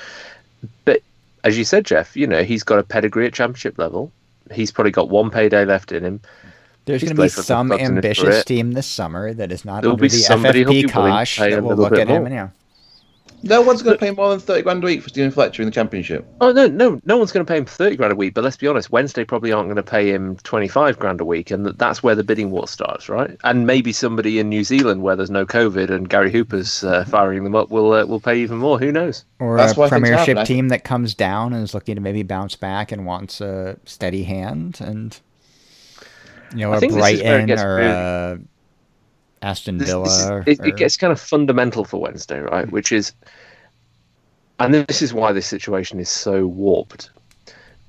[0.86, 1.02] but
[1.43, 4.12] as you said, Jeff, you know he's got a pedigree at Championship level.
[4.52, 6.22] He's probably got one payday left in him.
[6.86, 9.82] There's going to be some clubs in his ambitious team this summer that is not
[9.82, 12.50] There'll under be the FFP cosh that will look at him and yeah.
[13.41, 15.67] No one's going to pay more than thirty grand a week for Stephen Fletcher in
[15.67, 16.25] the championship.
[16.41, 18.34] Oh no, no, no one's going to pay him thirty grand a week.
[18.34, 21.25] But let's be honest, Wednesday probably aren't going to pay him twenty five grand a
[21.25, 23.38] week, and that's where the bidding war starts, right?
[23.43, 27.43] And maybe somebody in New Zealand where there's no COVID and Gary Hooper's uh, firing
[27.43, 28.78] them up will uh, will pay even more.
[28.78, 29.23] Who knows?
[29.39, 30.45] Or That's a premiership happen.
[30.45, 34.23] Team that comes down and is looking to maybe bounce back and wants a steady
[34.23, 35.17] hand and
[36.54, 38.39] you know I a think this is where it Brighton or really- a
[39.41, 40.04] Aston Villa.
[40.04, 42.65] this is- or, it, it gets kind of fundamental for Wednesday, right?
[42.65, 42.71] Hmm.
[42.71, 43.13] Which is,
[44.60, 47.10] and this is why this situation is so warped.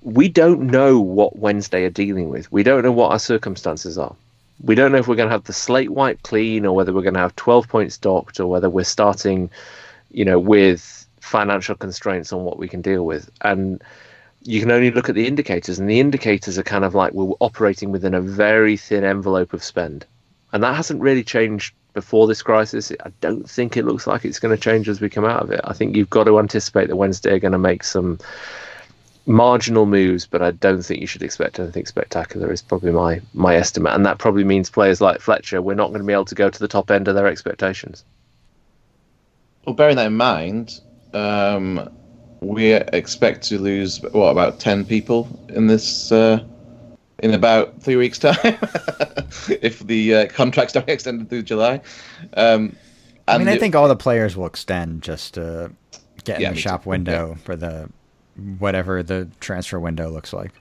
[0.03, 2.51] We don't know what Wednesday are dealing with.
[2.53, 4.15] We don't know what our circumstances are.
[4.63, 7.03] We don't know if we're going to have the slate wiped clean or whether we're
[7.03, 9.51] going to have 12 points docked or whether we're starting,
[10.11, 13.31] you know, with financial constraints on what we can deal with.
[13.43, 13.83] And
[14.43, 17.35] you can only look at the indicators, and the indicators are kind of like we're
[17.41, 20.07] operating within a very thin envelope of spend
[20.53, 22.93] and that hasn't really changed before this crisis.
[23.05, 25.51] I don't think it looks like it's going to change as we come out of
[25.51, 25.61] it.
[25.65, 28.19] I think you've got to anticipate that Wednesday are going to make some
[29.27, 32.53] marginal moves, but I don't think you should expect anything spectacular.
[32.53, 36.01] Is probably my my estimate, and that probably means players like Fletcher, we're not going
[36.01, 38.05] to be able to go to the top end of their expectations.
[39.65, 40.81] Well, bearing that in mind,
[41.13, 41.91] um,
[42.41, 46.43] we expect to lose what about ten people in this uh,
[47.23, 48.37] in about three weeks' time,
[49.63, 51.81] if the uh, contracts don't get extended through July.
[52.35, 52.77] Um,
[53.29, 55.73] I mean, I it- think all the players will extend just to
[56.25, 56.91] get Yeah, in the shop too.
[56.91, 57.89] window for the
[58.59, 60.53] whatever the transfer window looks like.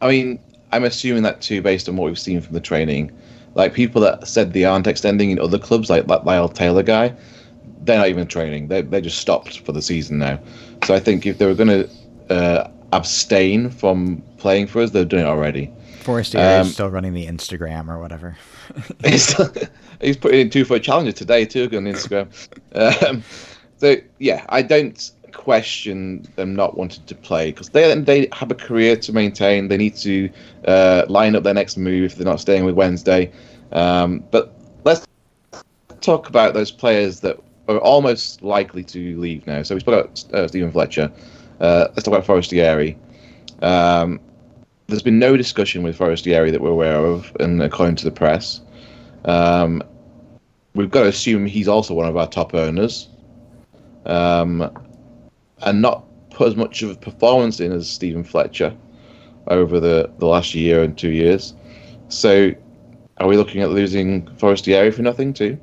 [0.00, 0.38] I mean,
[0.72, 3.10] I'm assuming that too, based on what we've seen from the training.
[3.54, 7.14] Like people that said they aren't extending in other clubs, like that Lyle Taylor guy,
[7.82, 8.68] they're not even training.
[8.68, 10.38] They they just stopped for the season now.
[10.84, 11.90] So I think if they were going to
[12.32, 15.70] uh, abstain from playing for us, they're doing it already.
[16.00, 18.36] Forestier Um, is still running the Instagram or whatever.
[19.04, 19.34] he's,
[20.00, 22.28] he's putting in two foot challenger today too on Instagram.
[22.74, 23.22] Um,
[23.78, 28.54] so yeah, I don't question them not wanting to play because they they have a
[28.54, 29.68] career to maintain.
[29.68, 30.30] They need to
[30.66, 33.32] uh, line up their next move if they're not staying with Wednesday.
[33.72, 35.06] Um, but let's
[36.00, 37.38] talk about those players that
[37.68, 39.62] are almost likely to leave now.
[39.62, 41.10] So we spoke about uh, Stephen Fletcher.
[41.60, 42.96] Uh, let's talk about Forestieri.
[43.62, 44.20] Um,
[44.90, 48.60] there's been no discussion with Forestieri that we're aware of, and according to the press,
[49.24, 49.82] um,
[50.74, 53.08] we've got to assume he's also one of our top earners,
[54.06, 54.70] um,
[55.62, 58.76] and not put as much of a performance in as Stephen Fletcher
[59.46, 61.54] over the, the last year and two years.
[62.08, 62.52] So,
[63.18, 65.58] are we looking at losing Forestieri for nothing too?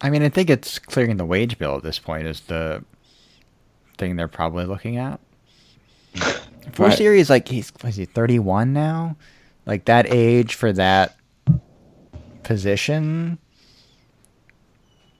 [0.00, 2.84] I mean, I think it's clearing the wage bill at this point is the
[3.98, 5.20] thing they're probably looking at.
[6.72, 6.96] Four Right.
[6.98, 9.16] series, like he's was he thirty one now?
[9.66, 11.16] Like that age for that
[12.42, 13.38] position.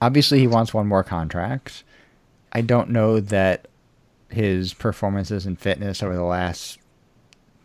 [0.01, 1.83] Obviously, he wants one more contract.
[2.53, 3.67] I don't know that
[4.29, 6.79] his performances and fitness over the last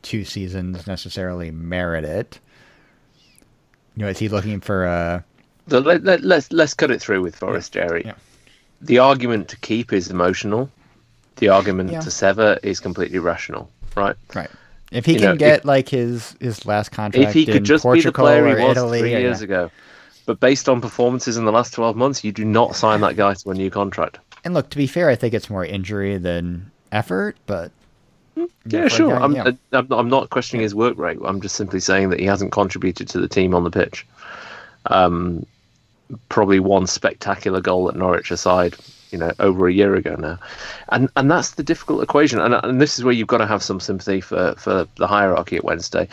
[0.03, 2.41] two seasons necessarily merit it.
[3.97, 5.25] You know, is he looking for a?
[5.69, 8.03] Let, let, let's let's cut it through with Forestieri.
[8.05, 8.15] yeah.
[8.83, 10.69] The argument to keep is emotional.
[11.37, 12.01] The argument Yeah.
[12.01, 14.17] to sever is completely rational, right?
[14.35, 14.51] Right.
[14.93, 17.65] If he You can know, get if- like his his last contract If he could
[17.65, 19.45] just Portugal be the player he was Italy, three yeah, years yeah.
[19.45, 19.71] ago,
[20.27, 23.35] but based on performances in the last twelve months, you do not sign that guy
[23.35, 24.19] to a new contract.
[24.45, 27.73] And look, to be fair, I think it's more injury than effort, but
[28.67, 29.11] Yeah, for sure.
[29.11, 29.45] guy- I'm, yeah.
[29.73, 31.19] I'm, not, I'm not questioning his work rate.
[31.25, 34.07] I'm just simply saying that he hasn't contributed to the team on the pitch.
[34.87, 35.47] Um,
[36.29, 38.77] probably one spectacular goal at Norwich aside,
[39.15, 40.41] you know, over a year ago now,
[40.89, 42.41] and and that's the difficult equation.
[42.41, 45.55] And and this is where you've got to have some sympathy for for the hierarchy
[45.55, 46.09] at Wednesday.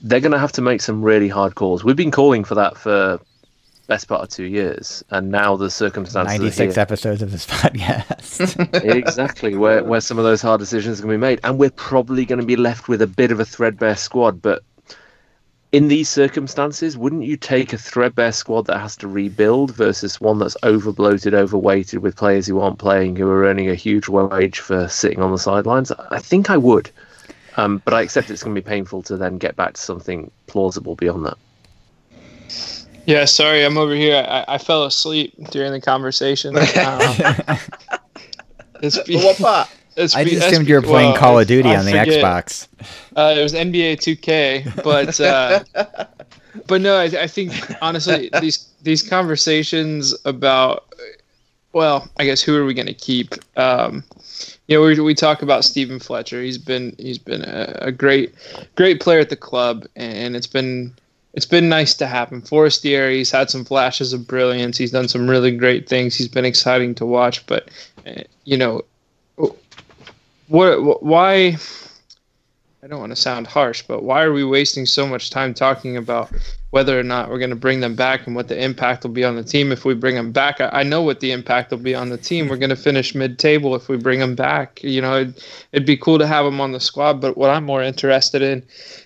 [0.00, 1.82] They're going to have to make some really hard calls.
[1.82, 3.18] We've been calling for that for
[3.88, 6.38] best part of two years, and now the circumstances.
[6.38, 8.84] ninety six here episodes of this podcast.
[8.84, 11.70] exactly where where some of those hard decisions are going to be made, and we're
[11.70, 14.40] probably going to be left with a bit of a threadbare squad.
[14.40, 14.62] But
[15.72, 20.38] in these circumstances, wouldn't you take a threadbare squad that has to rebuild versus one
[20.38, 24.60] that's over bloated, overweighted with players who aren't playing, who are earning a huge wage
[24.60, 25.92] for sitting on the sidelines?
[26.10, 26.90] I think I would,
[27.58, 30.30] um, but I accept it's going to be painful to then get back to something
[30.46, 31.36] plausible beyond that.
[33.04, 34.24] Yeah, sorry, I'm over here.
[34.26, 36.56] I, I fell asleep during the conversation.
[36.78, 37.16] Um,
[38.82, 39.68] it's be- what part?
[39.98, 42.08] It's I just assumed you were playing well, Call of Duty I on the forget.
[42.08, 42.68] Xbox.
[43.16, 46.06] Uh, it was NBA 2K, but uh,
[46.66, 50.84] but no, I, I think honestly these these conversations about
[51.72, 53.34] well, I guess who are we going to keep?
[53.56, 54.02] Um,
[54.66, 56.42] you know, we, we talk about Stephen Fletcher.
[56.42, 58.34] He's been he's been a, a great
[58.76, 60.94] great player at the club, and it's been
[61.34, 62.42] it's been nice to have him.
[62.42, 64.78] Forestieri, he's had some flashes of brilliance.
[64.78, 66.16] He's done some really great things.
[66.16, 67.68] He's been exciting to watch, but
[68.06, 68.82] uh, you know,
[70.48, 71.56] what why
[72.80, 75.96] I don't want to sound harsh, but why are we wasting so much time talking
[75.96, 76.32] about
[76.70, 79.24] whether or not we're going to bring them back and what the impact will be
[79.24, 80.60] on the team if we bring them back?
[80.60, 82.46] I, I know what the impact will be on the team.
[82.46, 84.80] We're going to finish mid-table if we bring them back.
[84.84, 87.64] You know, it'd, it'd be cool to have them on the squad, but what I'm
[87.64, 88.62] more interested in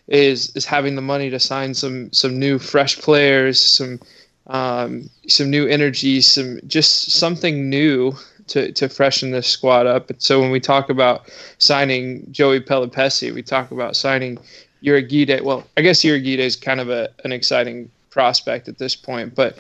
[0.07, 4.01] is is having the money to sign some some new fresh players, some
[4.49, 8.15] um, some new energy, some just something new
[8.53, 10.11] to, to freshen this squad up.
[10.11, 14.39] And so when we talk about signing Joey Pelupessy, we talk about signing
[14.85, 15.41] Urhoghide.
[15.41, 19.59] Well, I guess Urhoghide is kind of a, an exciting prospect at this point, but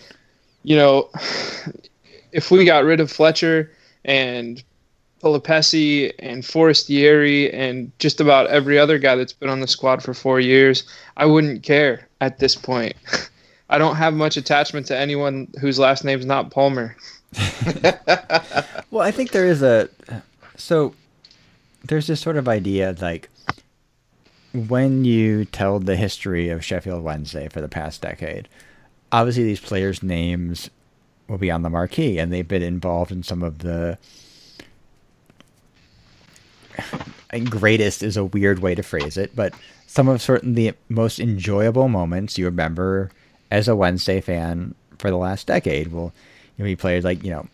[0.63, 1.11] you know,
[2.33, 3.71] if we got rid of Fletcher
[4.05, 4.63] and
[5.23, 10.13] Pelupessy and Forestieri and just about every other guy that's been on the squad for
[10.13, 10.85] four years,
[11.17, 12.95] I wouldn't care at this point.
[13.71, 16.95] I don't have much attachment to anyone whose last name's not Palmer.
[18.93, 19.89] Well, I think there is a
[20.57, 20.95] so
[21.83, 23.31] there's this sort of idea like
[24.53, 28.51] when you tell the history of Sheffield Wednesday for the past decade,
[29.11, 30.69] obviously these players' names
[31.27, 33.97] will be on the marquee, and they've been involved in some of the
[37.49, 39.55] greatest is a weird way to phrase it, but
[39.87, 43.11] some of certainly the most enjoyable moments you remember
[43.51, 46.13] as a Wednesday fan for the last decade will
[46.77, 47.49] players like you know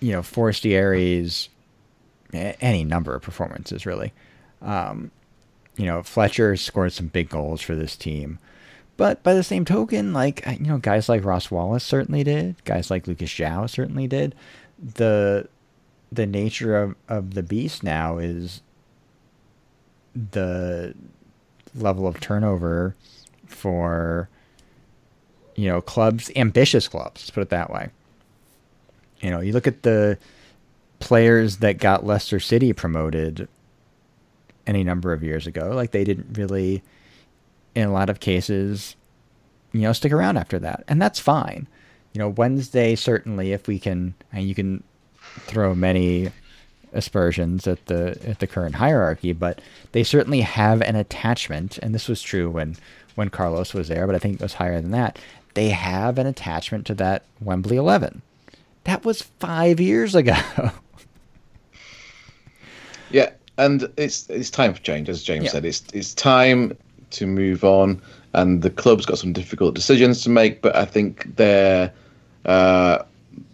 [0.00, 1.48] you know Forestieri's
[2.32, 4.12] any number of performances really.
[4.62, 5.10] Um,
[5.76, 8.38] you know Fletcher scored some big goals for this team,
[8.96, 12.90] but by the same token, like you know guys like Ross Wallace certainly did, guys
[12.90, 14.34] like Lucas João certainly did.
[14.78, 15.48] The
[16.10, 18.62] the nature of, of the beast now is
[20.14, 20.94] the
[21.74, 22.96] level of turnover
[23.46, 24.28] for
[25.58, 27.88] you know clubs ambitious clubs let's put it that way
[29.20, 30.16] you know you look at the
[31.00, 33.48] players that got Leicester City promoted
[34.66, 36.82] any number of years ago like they didn't really
[37.74, 38.96] in a lot of cases
[39.72, 41.66] you know stick around after that and that's fine
[42.12, 44.82] you know, Wednesday certainly, if we can, and you can
[45.40, 46.30] throw many
[46.92, 49.60] aspersions at the at the current hierarchy, but
[49.92, 52.76] they certainly have an attachment, and this was true when
[53.14, 55.18] when Carlos was there, but I think it was higher than that.
[55.58, 58.22] They have an attachment to that Wembley Eleven.
[58.84, 60.36] That was five years ago.
[63.10, 65.50] Yeah, and it's it's time for change, as James Yeah.
[65.50, 65.64] said.
[65.64, 66.76] It's it's time
[67.10, 68.00] to move on,
[68.34, 70.62] and the club's got some difficult decisions to make.
[70.62, 71.90] But I think their
[72.44, 72.98] uh,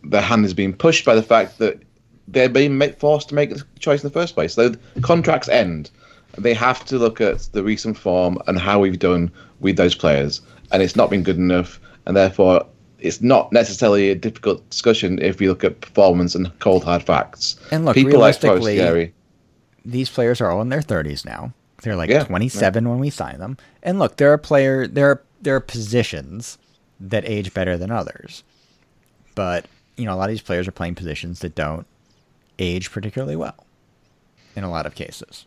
[0.03, 1.81] their hand is being pushed by the fact that
[2.29, 4.53] they're being forced to make the choice in the first place.
[4.53, 5.91] So the contracts end.
[6.37, 9.31] They have to look at the recent form and how we've done
[9.61, 11.81] with those players, and it's not been good enough.
[12.07, 12.67] And therefore,
[12.99, 17.57] it's not necessarily a difficult discussion if we look at performance and cold hard facts.
[17.71, 19.13] And look, people like realistically, Forestieri-
[19.85, 21.53] these players are all in their 30s now.
[21.83, 23.59] They're like Yeah, 27 when we sign them.
[23.83, 26.57] And look, there are player there are there are positions
[26.99, 28.43] that age better than others.
[29.35, 31.87] But, you know, a lot of these players are playing positions that don't
[32.59, 33.67] age particularly well
[34.57, 35.45] in a lot of cases.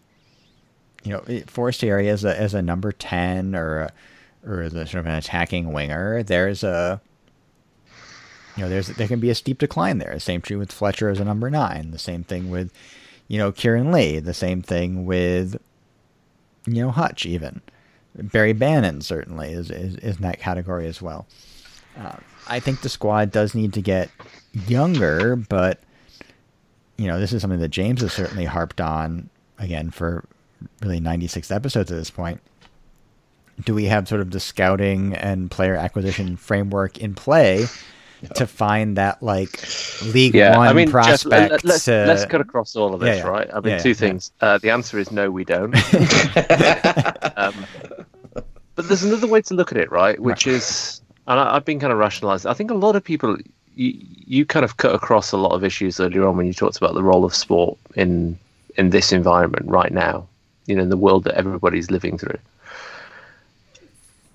[1.04, 3.92] You know, Forestieri as a as a number 10 or a,
[4.46, 7.02] or the sort of an attacking winger, there's a
[8.58, 10.16] you know, there's there can be a steep decline there.
[10.16, 11.92] The Same true with Fletcher as a number nine.
[11.92, 12.74] The same thing with,
[13.28, 14.20] you know, Kieran Lee.
[14.20, 15.62] The same thing with,
[16.66, 17.62] you know, Hutch even.
[18.16, 21.28] Barry Bannan certainly is is, is in that category as well.
[21.96, 22.16] Uh,
[22.48, 24.10] I think the squad does need to get
[24.68, 25.80] younger, but
[26.98, 29.30] you know, this is something that James has certainly harped on
[29.60, 30.26] again for
[30.82, 32.42] really 96 episodes at this point.
[33.66, 37.66] Do we have sort of the scouting and player acquisition framework in play
[38.36, 39.64] to find that like
[40.14, 41.64] League Yeah, One I mean, prospect?
[41.64, 43.30] let, us to- let's cut across all of this, Yeah, yeah.
[43.30, 43.50] right?
[43.54, 44.32] I mean, two things.
[44.42, 45.76] Uh, the answer is no, we don't.
[47.38, 47.66] um,
[48.76, 50.20] but there's another way to look at it, right?
[50.20, 52.46] Which is, and I, I've been kind of rationalized.
[52.46, 53.38] I think a lot of people,
[53.76, 53.94] you,
[54.26, 56.94] you kind of cut across a lot of issues earlier on when you talked about
[56.94, 58.38] the role of sport in
[58.78, 60.28] in this environment right now,
[60.68, 62.38] you know, in the world that everybody's living through.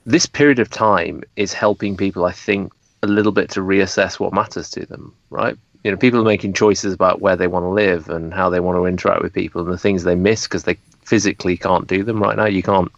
[0.04, 2.72] This period of time is helping people, I think,
[3.02, 5.56] a little bit to reassess what matters to them, right?
[5.84, 8.60] You know, people are making choices about where they want to live and how they
[8.60, 12.04] want to interact with people and the things they miss because they physically can't do
[12.04, 12.46] them right now.
[12.46, 12.90] You can't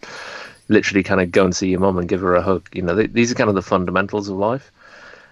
[0.67, 2.67] literally kind of go and see your mum and give her a hug.
[2.73, 4.71] You know, th- these are kind of the fundamentals of life.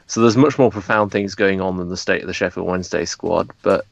[0.08, 3.06] So there's much more profound things going on than the state of the Sheffield Wednesday
[3.06, 3.86] squad, but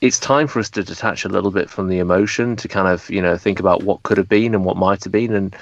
[0.00, 3.10] it's time for us to detach a little bit from the emotion to kind of,
[3.10, 5.56] you know, think about what could have been and what might have been and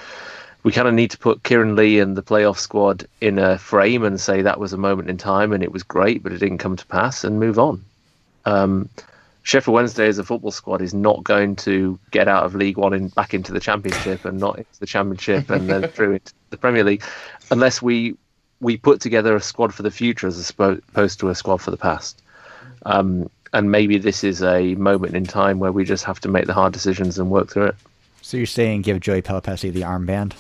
[0.67, 4.03] we kind of need to put Kieran Lee and the playoff squad in a frame
[4.03, 6.59] and say that was a moment in time and it was great, but it didn't
[6.59, 7.85] come to pass and move on.
[8.47, 8.89] Um,
[9.45, 12.93] Sheffield Wednesday as a football squad is not going to get out of League One
[12.93, 16.57] and back into the Championship and not into the Championship and then through into the
[16.57, 17.05] Premier League,
[17.53, 18.17] unless we
[18.61, 21.77] we put together a squad for the future as opposed to a squad for the
[21.77, 22.21] past.
[22.87, 26.47] Um, and maybe this is a moment in time where we just have to make
[26.47, 27.77] the hard decisions and work through it.
[28.21, 30.33] So you're saying give Joey Pelupessy the armband?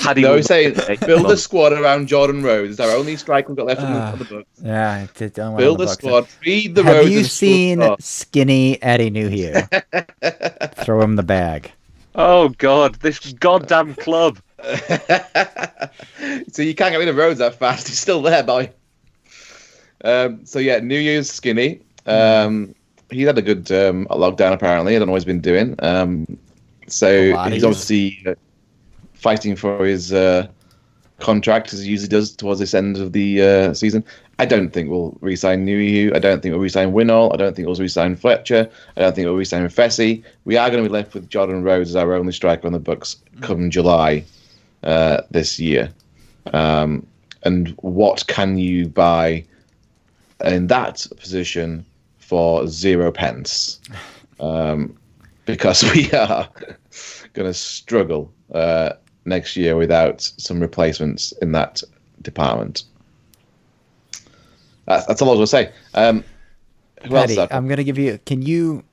[0.00, 0.74] How do you No, he's saying
[1.06, 2.72] build a squad around Jordan Rhodes.
[2.72, 4.12] It's our only striker we've got left on the- Ah.
[4.12, 4.48] on the books.
[4.62, 7.08] Yeah, it's it's Build a squad, feed the Have Rhodes.
[7.08, 9.68] Have you seen skinny Eddie Nuhiu?
[10.84, 11.70] Throw him the bag.
[12.14, 14.38] Oh God, this goddamn club.
[14.64, 17.88] so you can't get rid of Rhodes that fast.
[17.88, 18.70] He's still there, boy.
[20.04, 21.80] Um, so yeah, Nuhiu's skinny.
[22.06, 22.74] Um,
[23.10, 24.94] he had a good um, lockdown apparently.
[24.96, 25.74] I don't know what he's been doing.
[26.92, 28.34] So he's obviously uh,
[29.14, 30.46] fighting for his uh,
[31.18, 34.04] contract as he usually does towards this end of the uh, season.
[34.38, 36.14] I don't think we'll re-sign Nuhiu.
[36.14, 37.32] I don't think we'll re-sign Winnall.
[37.32, 38.68] I don't think we'll re-sign Fletcher.
[38.96, 40.24] I don't think we'll re-sign Fessy.
[40.44, 42.80] We are going to be left with Jordan Rhodes as our only striker on the
[42.80, 44.24] books come July
[44.82, 45.90] uh, this year.
[46.52, 47.06] Um,
[47.44, 49.44] and what can you buy
[50.44, 51.84] in that position
[52.18, 53.80] for zero pence?
[54.40, 54.96] Um,
[55.44, 56.48] because we are
[57.32, 58.92] going to struggle uh,
[59.24, 61.82] next year without some replacements in that
[62.22, 62.84] department.
[64.86, 65.78] That's, that's all I was going to say.
[65.94, 66.24] Um,
[67.04, 67.36] who else?
[67.50, 68.18] I'm gonna give you.
[68.26, 68.84] Can you,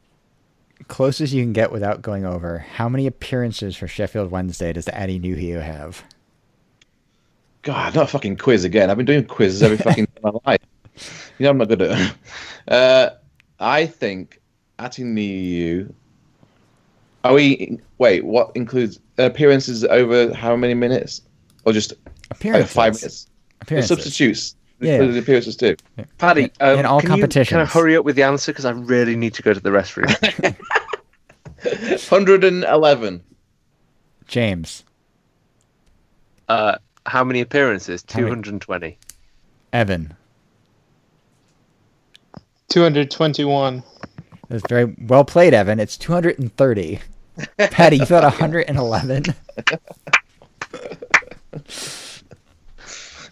[0.88, 4.90] close as you can get without going over, how many appearances for Sheffield Wednesday does
[4.92, 6.04] Eddie Nuhiu have?
[7.62, 8.90] God, not a fucking quiz again.
[8.90, 11.32] I've been doing quizzes every fucking day of my life.
[11.38, 12.14] You know, I'm not good at it.
[12.68, 13.10] Uh,
[13.60, 14.40] I think
[14.78, 15.92] Atinu.
[17.24, 17.80] Are we?
[17.98, 21.22] Wait, what includes appearances over how many minutes?
[21.66, 22.00] Or just like
[22.32, 22.72] Appearances.
[22.74, 23.26] five minutes?
[23.26, 23.90] The Appearances.
[23.90, 24.56] substitutes.
[24.80, 24.94] Yeah.
[24.94, 25.76] Included appearances too.
[26.20, 28.64] Paddy, In- um, in all can You, can I hurry up with the answer because
[28.64, 30.08] I really need to go to the restroom.
[31.64, 33.24] 111.
[34.28, 34.84] James.
[36.48, 38.04] uh, how many appearances?
[38.04, 38.98] 220.
[39.74, 40.16] Evan.
[42.70, 43.84] 221.
[44.50, 45.80] That's very well played, Evan.
[45.80, 47.00] It's 230.
[47.58, 49.24] Patty, you thought 111?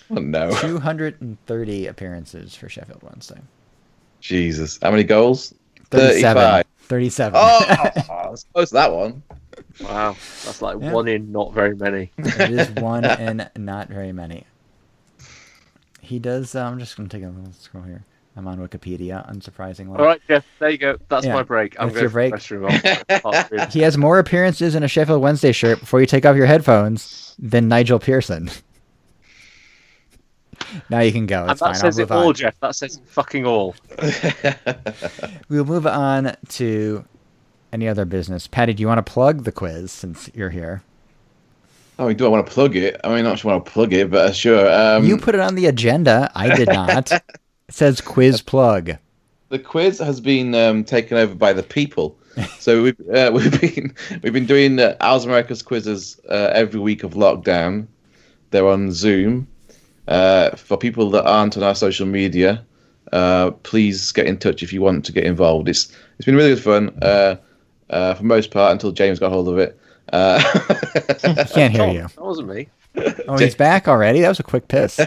[0.10, 3.40] Oh no, 230 appearances for Sheffield Wednesday.
[4.22, 4.80] Jesus!
[4.82, 5.54] How many goals?
[5.92, 6.34] 37.
[6.42, 6.66] 35.
[6.84, 7.34] 37.
[7.36, 7.66] Oh,
[8.10, 9.22] I was close to that one.
[9.82, 10.16] Wow.
[10.46, 10.94] That's like Yeah.
[10.94, 12.12] one in not very many.
[12.18, 14.46] it is one in not very many.
[16.00, 16.56] He does.
[16.56, 18.06] Uh, I'm just going to take a little scroll here.
[18.38, 19.98] I'm on Wikipedia, unsurprisingly.
[19.98, 20.98] All right, Jeff, there you go.
[21.10, 21.76] That's Yeah, my break.
[21.80, 22.32] I'm that's your break.
[22.32, 23.60] question of part three.
[23.72, 27.36] He has more appearances in a Sheffield Wednesday shirt before you take off your headphones
[27.40, 28.52] than Nigel Pearson.
[30.90, 31.42] now you can go.
[31.42, 31.76] And that fine.
[31.76, 32.34] Says it all, on.
[32.36, 32.60] Jeff.
[32.60, 33.76] That says fucking all.
[35.50, 37.06] We'll move on to
[37.74, 38.46] any other business.
[38.48, 40.84] Patty, do you want to plug the quiz since you're here?
[41.98, 43.00] Oh, do I want to plug it?
[43.04, 44.72] I mean, not sure I want to plug it, but uh, sure.
[44.72, 46.32] Um, you put it on the agenda.
[46.36, 47.12] I did not.
[47.68, 48.98] it says quiz plug.
[49.50, 52.18] the quiz has been um, taken over by the people.
[52.60, 57.04] So we've uh, we've been we've been doing uh, Owls America's quizzes uh, every week
[57.04, 57.88] of lockdown.
[58.52, 59.48] They're on Zoom.
[60.08, 62.64] Uh, for people that aren't on our social media,
[63.12, 65.68] uh, please get in touch if you want to get involved.
[65.68, 66.96] It's it's been really good fun.
[67.02, 67.38] Uh,
[67.90, 69.80] uh, for most part, until James got hold of it.
[70.14, 70.40] Uh,
[71.24, 72.02] I can't hear you.
[72.02, 72.70] That wasn't me.
[73.28, 74.22] Oh, he's back already.
[74.22, 75.00] That was a quick piss.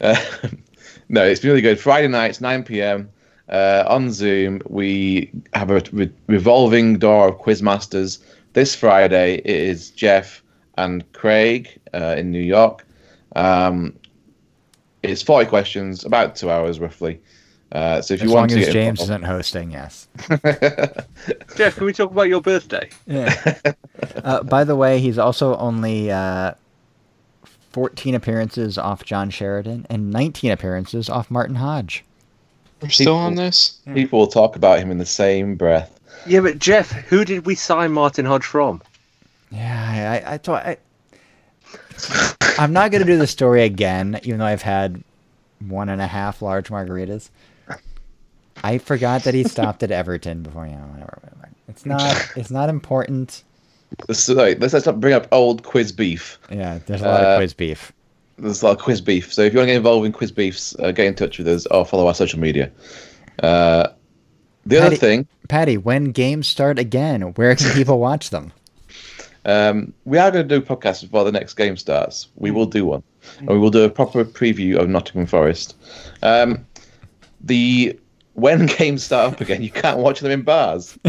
[0.00, 0.16] Uh,
[1.08, 1.78] no, it's been really good.
[1.80, 3.10] Friday nights, 9 p.m.
[3.48, 8.18] Uh, on Zoom, we have a re- revolving door of quizmasters.
[8.52, 10.42] This Friday, it is Jeff
[10.76, 12.84] and Craig uh, in New York.
[13.36, 13.94] Um,
[15.02, 17.20] it's 40 questions, about two hours roughly.
[17.70, 20.08] Uh, so if As you long want to as get James involved- isn't hosting, yes.
[21.56, 22.88] Jeff, can we talk about your birthday?
[23.06, 23.58] Yeah.
[24.24, 26.54] uh, by the way, he's also only uh,
[27.72, 32.04] 14 appearances off John Sheridan and 19 appearances off Martin Hodge.
[32.80, 33.78] We're still on this?
[33.84, 33.94] Hmm.
[33.94, 35.98] people will talk about him in the same breath.
[36.26, 38.82] Yeah, but Jeff, who did we sign Martin Hodge from?
[39.50, 40.76] Yeah, I, I thought I.
[42.58, 45.02] I'm not gonna do the story again, even though I've had
[45.60, 47.30] one and a half large margaritas.
[48.62, 51.18] I forgot that he stopped at Everton before you know whatever.
[51.22, 51.50] whatever.
[51.68, 52.32] It's not.
[52.36, 53.44] It's not important.
[54.10, 56.38] So, like, let's, let's not bring up old quiz beef.
[56.50, 57.92] Yeah, there's a lot Uh, of quiz beef.
[58.38, 59.32] There's a lot of quiz beef.
[59.32, 61.48] So if you want to get involved in quiz beefs, uh, get in touch with
[61.48, 62.70] us or follow our social media.
[63.42, 63.88] Uh,
[64.66, 68.52] the other thing, Patty, when games start again, where can people watch them?
[69.46, 72.28] um, we are going to do a podcast before the next game starts.
[72.36, 73.02] We will do one,
[73.38, 75.74] and we will do a proper preview of Nottingham Forest.
[76.22, 76.66] Um,
[77.40, 77.98] the
[78.34, 80.98] when games start up again, you can't watch them in bars.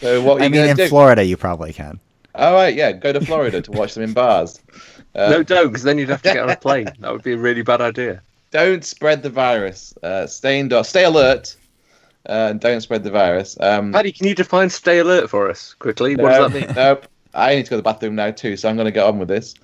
[0.00, 0.88] So what I mean, in do?
[0.88, 1.98] Florida, you probably can.
[2.38, 4.60] All right, yeah, go to Florida to watch them in bars.
[5.14, 6.86] Uh, no, don't, because then you'd have to get on a plane.
[7.00, 8.22] That would be a really bad idea.
[8.52, 9.94] don't spread the virus.
[10.00, 10.86] Uh, stay indoors.
[10.86, 11.56] Stay alert.
[12.28, 13.58] Uh, and don't spread the virus.
[13.58, 16.14] Um, Paddy, can you define stay alert for us quickly?
[16.14, 16.76] What no, does that mean?
[16.76, 17.06] Nope.
[17.34, 19.18] I need to go to the bathroom now too, so I'm going to get on
[19.18, 19.54] with this.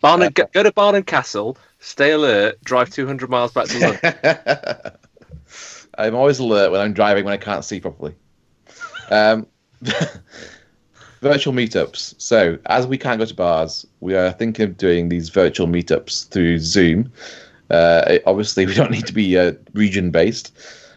[0.00, 4.92] Barnard, go, go to Barnard Castle, stay alert, drive 200 miles back to London.
[5.96, 8.14] I'm always alert when I'm driving when I can't see properly.
[9.10, 9.46] Um,
[11.20, 12.14] virtual meetups.
[12.18, 16.28] So, as we can't go to bars, we are thinking of doing these virtual meetups
[16.28, 17.12] through Zoom.
[17.70, 20.56] Uh, obviously, we don't need to be uh, region based.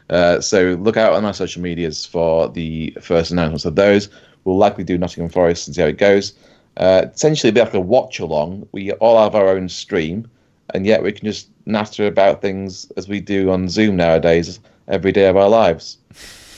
[0.10, 4.10] Uh, so, look out on our social medias for the first announcements of those.
[4.44, 6.34] We'll likely do Nottingham Forest and see how it goes.
[6.78, 8.68] Uh, essentially, it'll be like a watch along.
[8.72, 10.30] We all have our own stream,
[10.74, 15.12] and yet we can just natter about things as we do on Zoom nowadays every
[15.12, 15.98] day of our lives.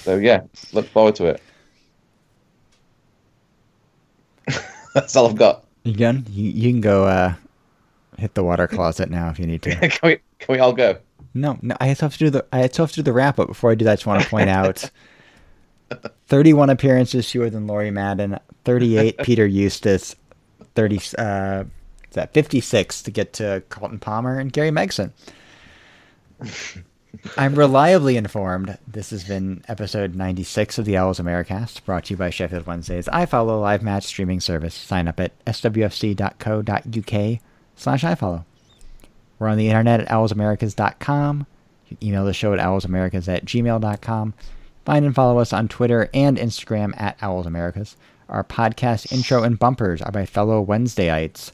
[0.03, 0.41] So yeah,
[0.71, 1.41] look forward to it.
[4.95, 5.65] That's all I've got.
[5.83, 7.33] You can you, you can go uh,
[8.17, 9.75] hit the water closet now if you need to.
[9.89, 10.97] can we can we all go?
[11.33, 13.39] No, no, I still have to do the I still have to do the wrap
[13.39, 13.47] up.
[13.47, 14.89] Before I do that, I just want to point out
[16.27, 20.15] 31 appearances fewer than Lawrie Madden, 38 Peter Eustace,
[20.75, 21.63] 30 uh,
[22.11, 25.11] that 56 to get to Carlton Palmer and Gary Megson.
[27.37, 28.77] I'm reliably informed.
[28.87, 33.07] This has been episode 96 of the Owls Americast, brought to you by Sheffield Wednesdays.
[33.07, 34.73] iFollow live match streaming service.
[34.73, 37.39] Sign up at swfc.co.uk
[37.75, 38.45] slash ifollow.
[39.37, 41.45] We're on the internet at owlsamericas.com.
[41.89, 44.33] You can email the show at owlsamericas at gmail.com.
[44.85, 47.95] Find and follow us on Twitter and Instagram at owlsamericas.
[48.27, 51.51] Our podcast intro and bumpers are by fellow Wednesdayites,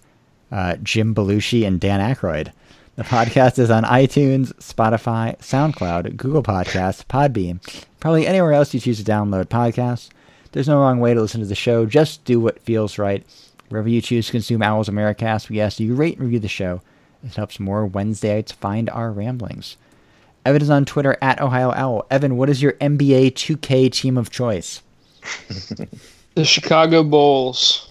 [0.51, 2.53] uh, Jim Belushi and Dan Aykroyd.
[3.00, 7.62] The podcast is on iTunes, Spotify, SoundCloud, Google Podcasts, Podbean,
[8.02, 10.10] probably anywhere else you choose to download podcasts.
[10.52, 11.86] There's no wrong way to listen to the show.
[11.86, 13.26] Just do what feels right.
[13.70, 16.82] Wherever you choose to consume Owls Americast, we ask you rate and review the show.
[17.24, 19.78] It helps more Wednesdayites find our ramblings.
[20.45, 22.06] Evan is on Twitter at Ohio Owl.
[22.12, 24.82] Evan, what is your NBA 2K team of choice?
[26.36, 27.89] The Chicago Bulls.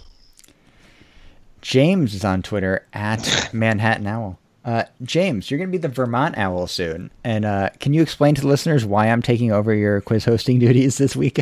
[1.62, 4.38] James is on Twitter at Manhattan Owl.
[4.68, 7.10] Uh, James, you're going to be the Vermont Owl soon.
[7.24, 10.58] And uh, can you explain to the listeners why I'm taking over your quiz hosting
[10.66, 11.38] duties this week?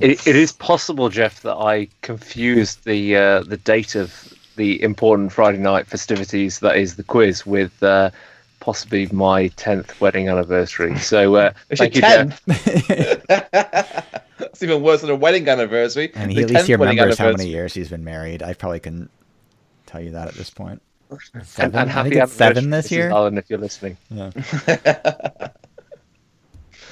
[0.00, 5.32] It, it is possible, Jeff, that I confused the uh, the date of the important
[5.32, 8.10] Friday night festivities, that is the quiz, with uh,
[8.60, 10.98] possibly my tenth wedding anniversary.
[10.98, 12.02] So uh, It's your thank you,
[13.30, 14.10] Jeff.
[14.40, 16.12] It's even worse than a wedding anniversary.
[16.14, 18.04] I mean, The he at least 10th he wedding remembers how many years he's been
[18.04, 18.42] married.
[18.42, 19.10] I probably couldn't
[19.94, 20.82] tell you that at this point.
[21.34, 21.78] And, Seven?
[21.78, 22.90] and I happy think it's seven this Mrs.
[22.90, 23.10] year.
[23.10, 23.96] Allen, if you're listening.
[24.10, 24.30] Yeah.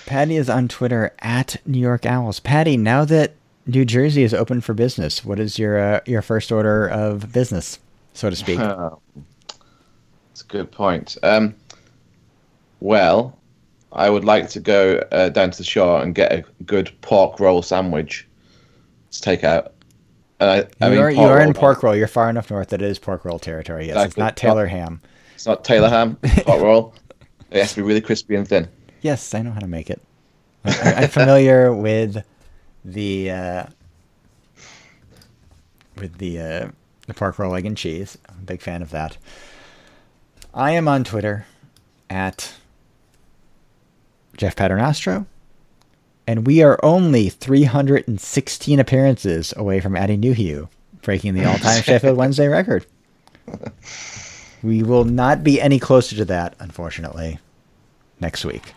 [0.07, 2.39] Patty is on Twitter at New York Owls.
[2.39, 3.33] Patty, now that
[3.67, 7.81] New Jersey is open for business, what is your uh, your first order of business,
[8.13, 8.61] so to speak?
[8.61, 9.01] Oh,
[10.29, 11.17] That's a good point.
[11.25, 11.55] Um,
[12.81, 13.37] well,
[13.93, 17.41] I would like to go uh, down to the shore and get a good pork
[17.41, 18.29] roll sandwich
[19.11, 19.72] to take out.
[20.43, 21.95] And I, I you mean, are, you are, in pork roll.
[21.95, 23.87] You're far enough north that it is pork roll territory.
[23.87, 25.01] Yes, it's not Taylor ham.
[25.37, 26.95] It's not Taylor ham, pork roll.
[27.53, 28.67] It has to be really crispy and thin.
[29.03, 30.01] Yes, I know how to make it.
[30.65, 32.25] I- I'm familiar with
[32.85, 33.67] the uh,
[35.97, 36.69] with the uh,
[37.07, 38.17] the pork roll, egg and cheese.
[38.29, 39.19] I'm a big fan of that.
[40.55, 41.47] I am on Twitter
[42.09, 42.55] at
[44.37, 45.27] Jeff Paternostro,
[46.27, 50.69] and we are only 316 appearances away from adding Nuhiu,
[51.03, 52.87] breaking the all-time Sheffield Wednesday record.
[54.63, 57.39] We will not be any closer to that, unfortunately,
[58.21, 58.75] next week.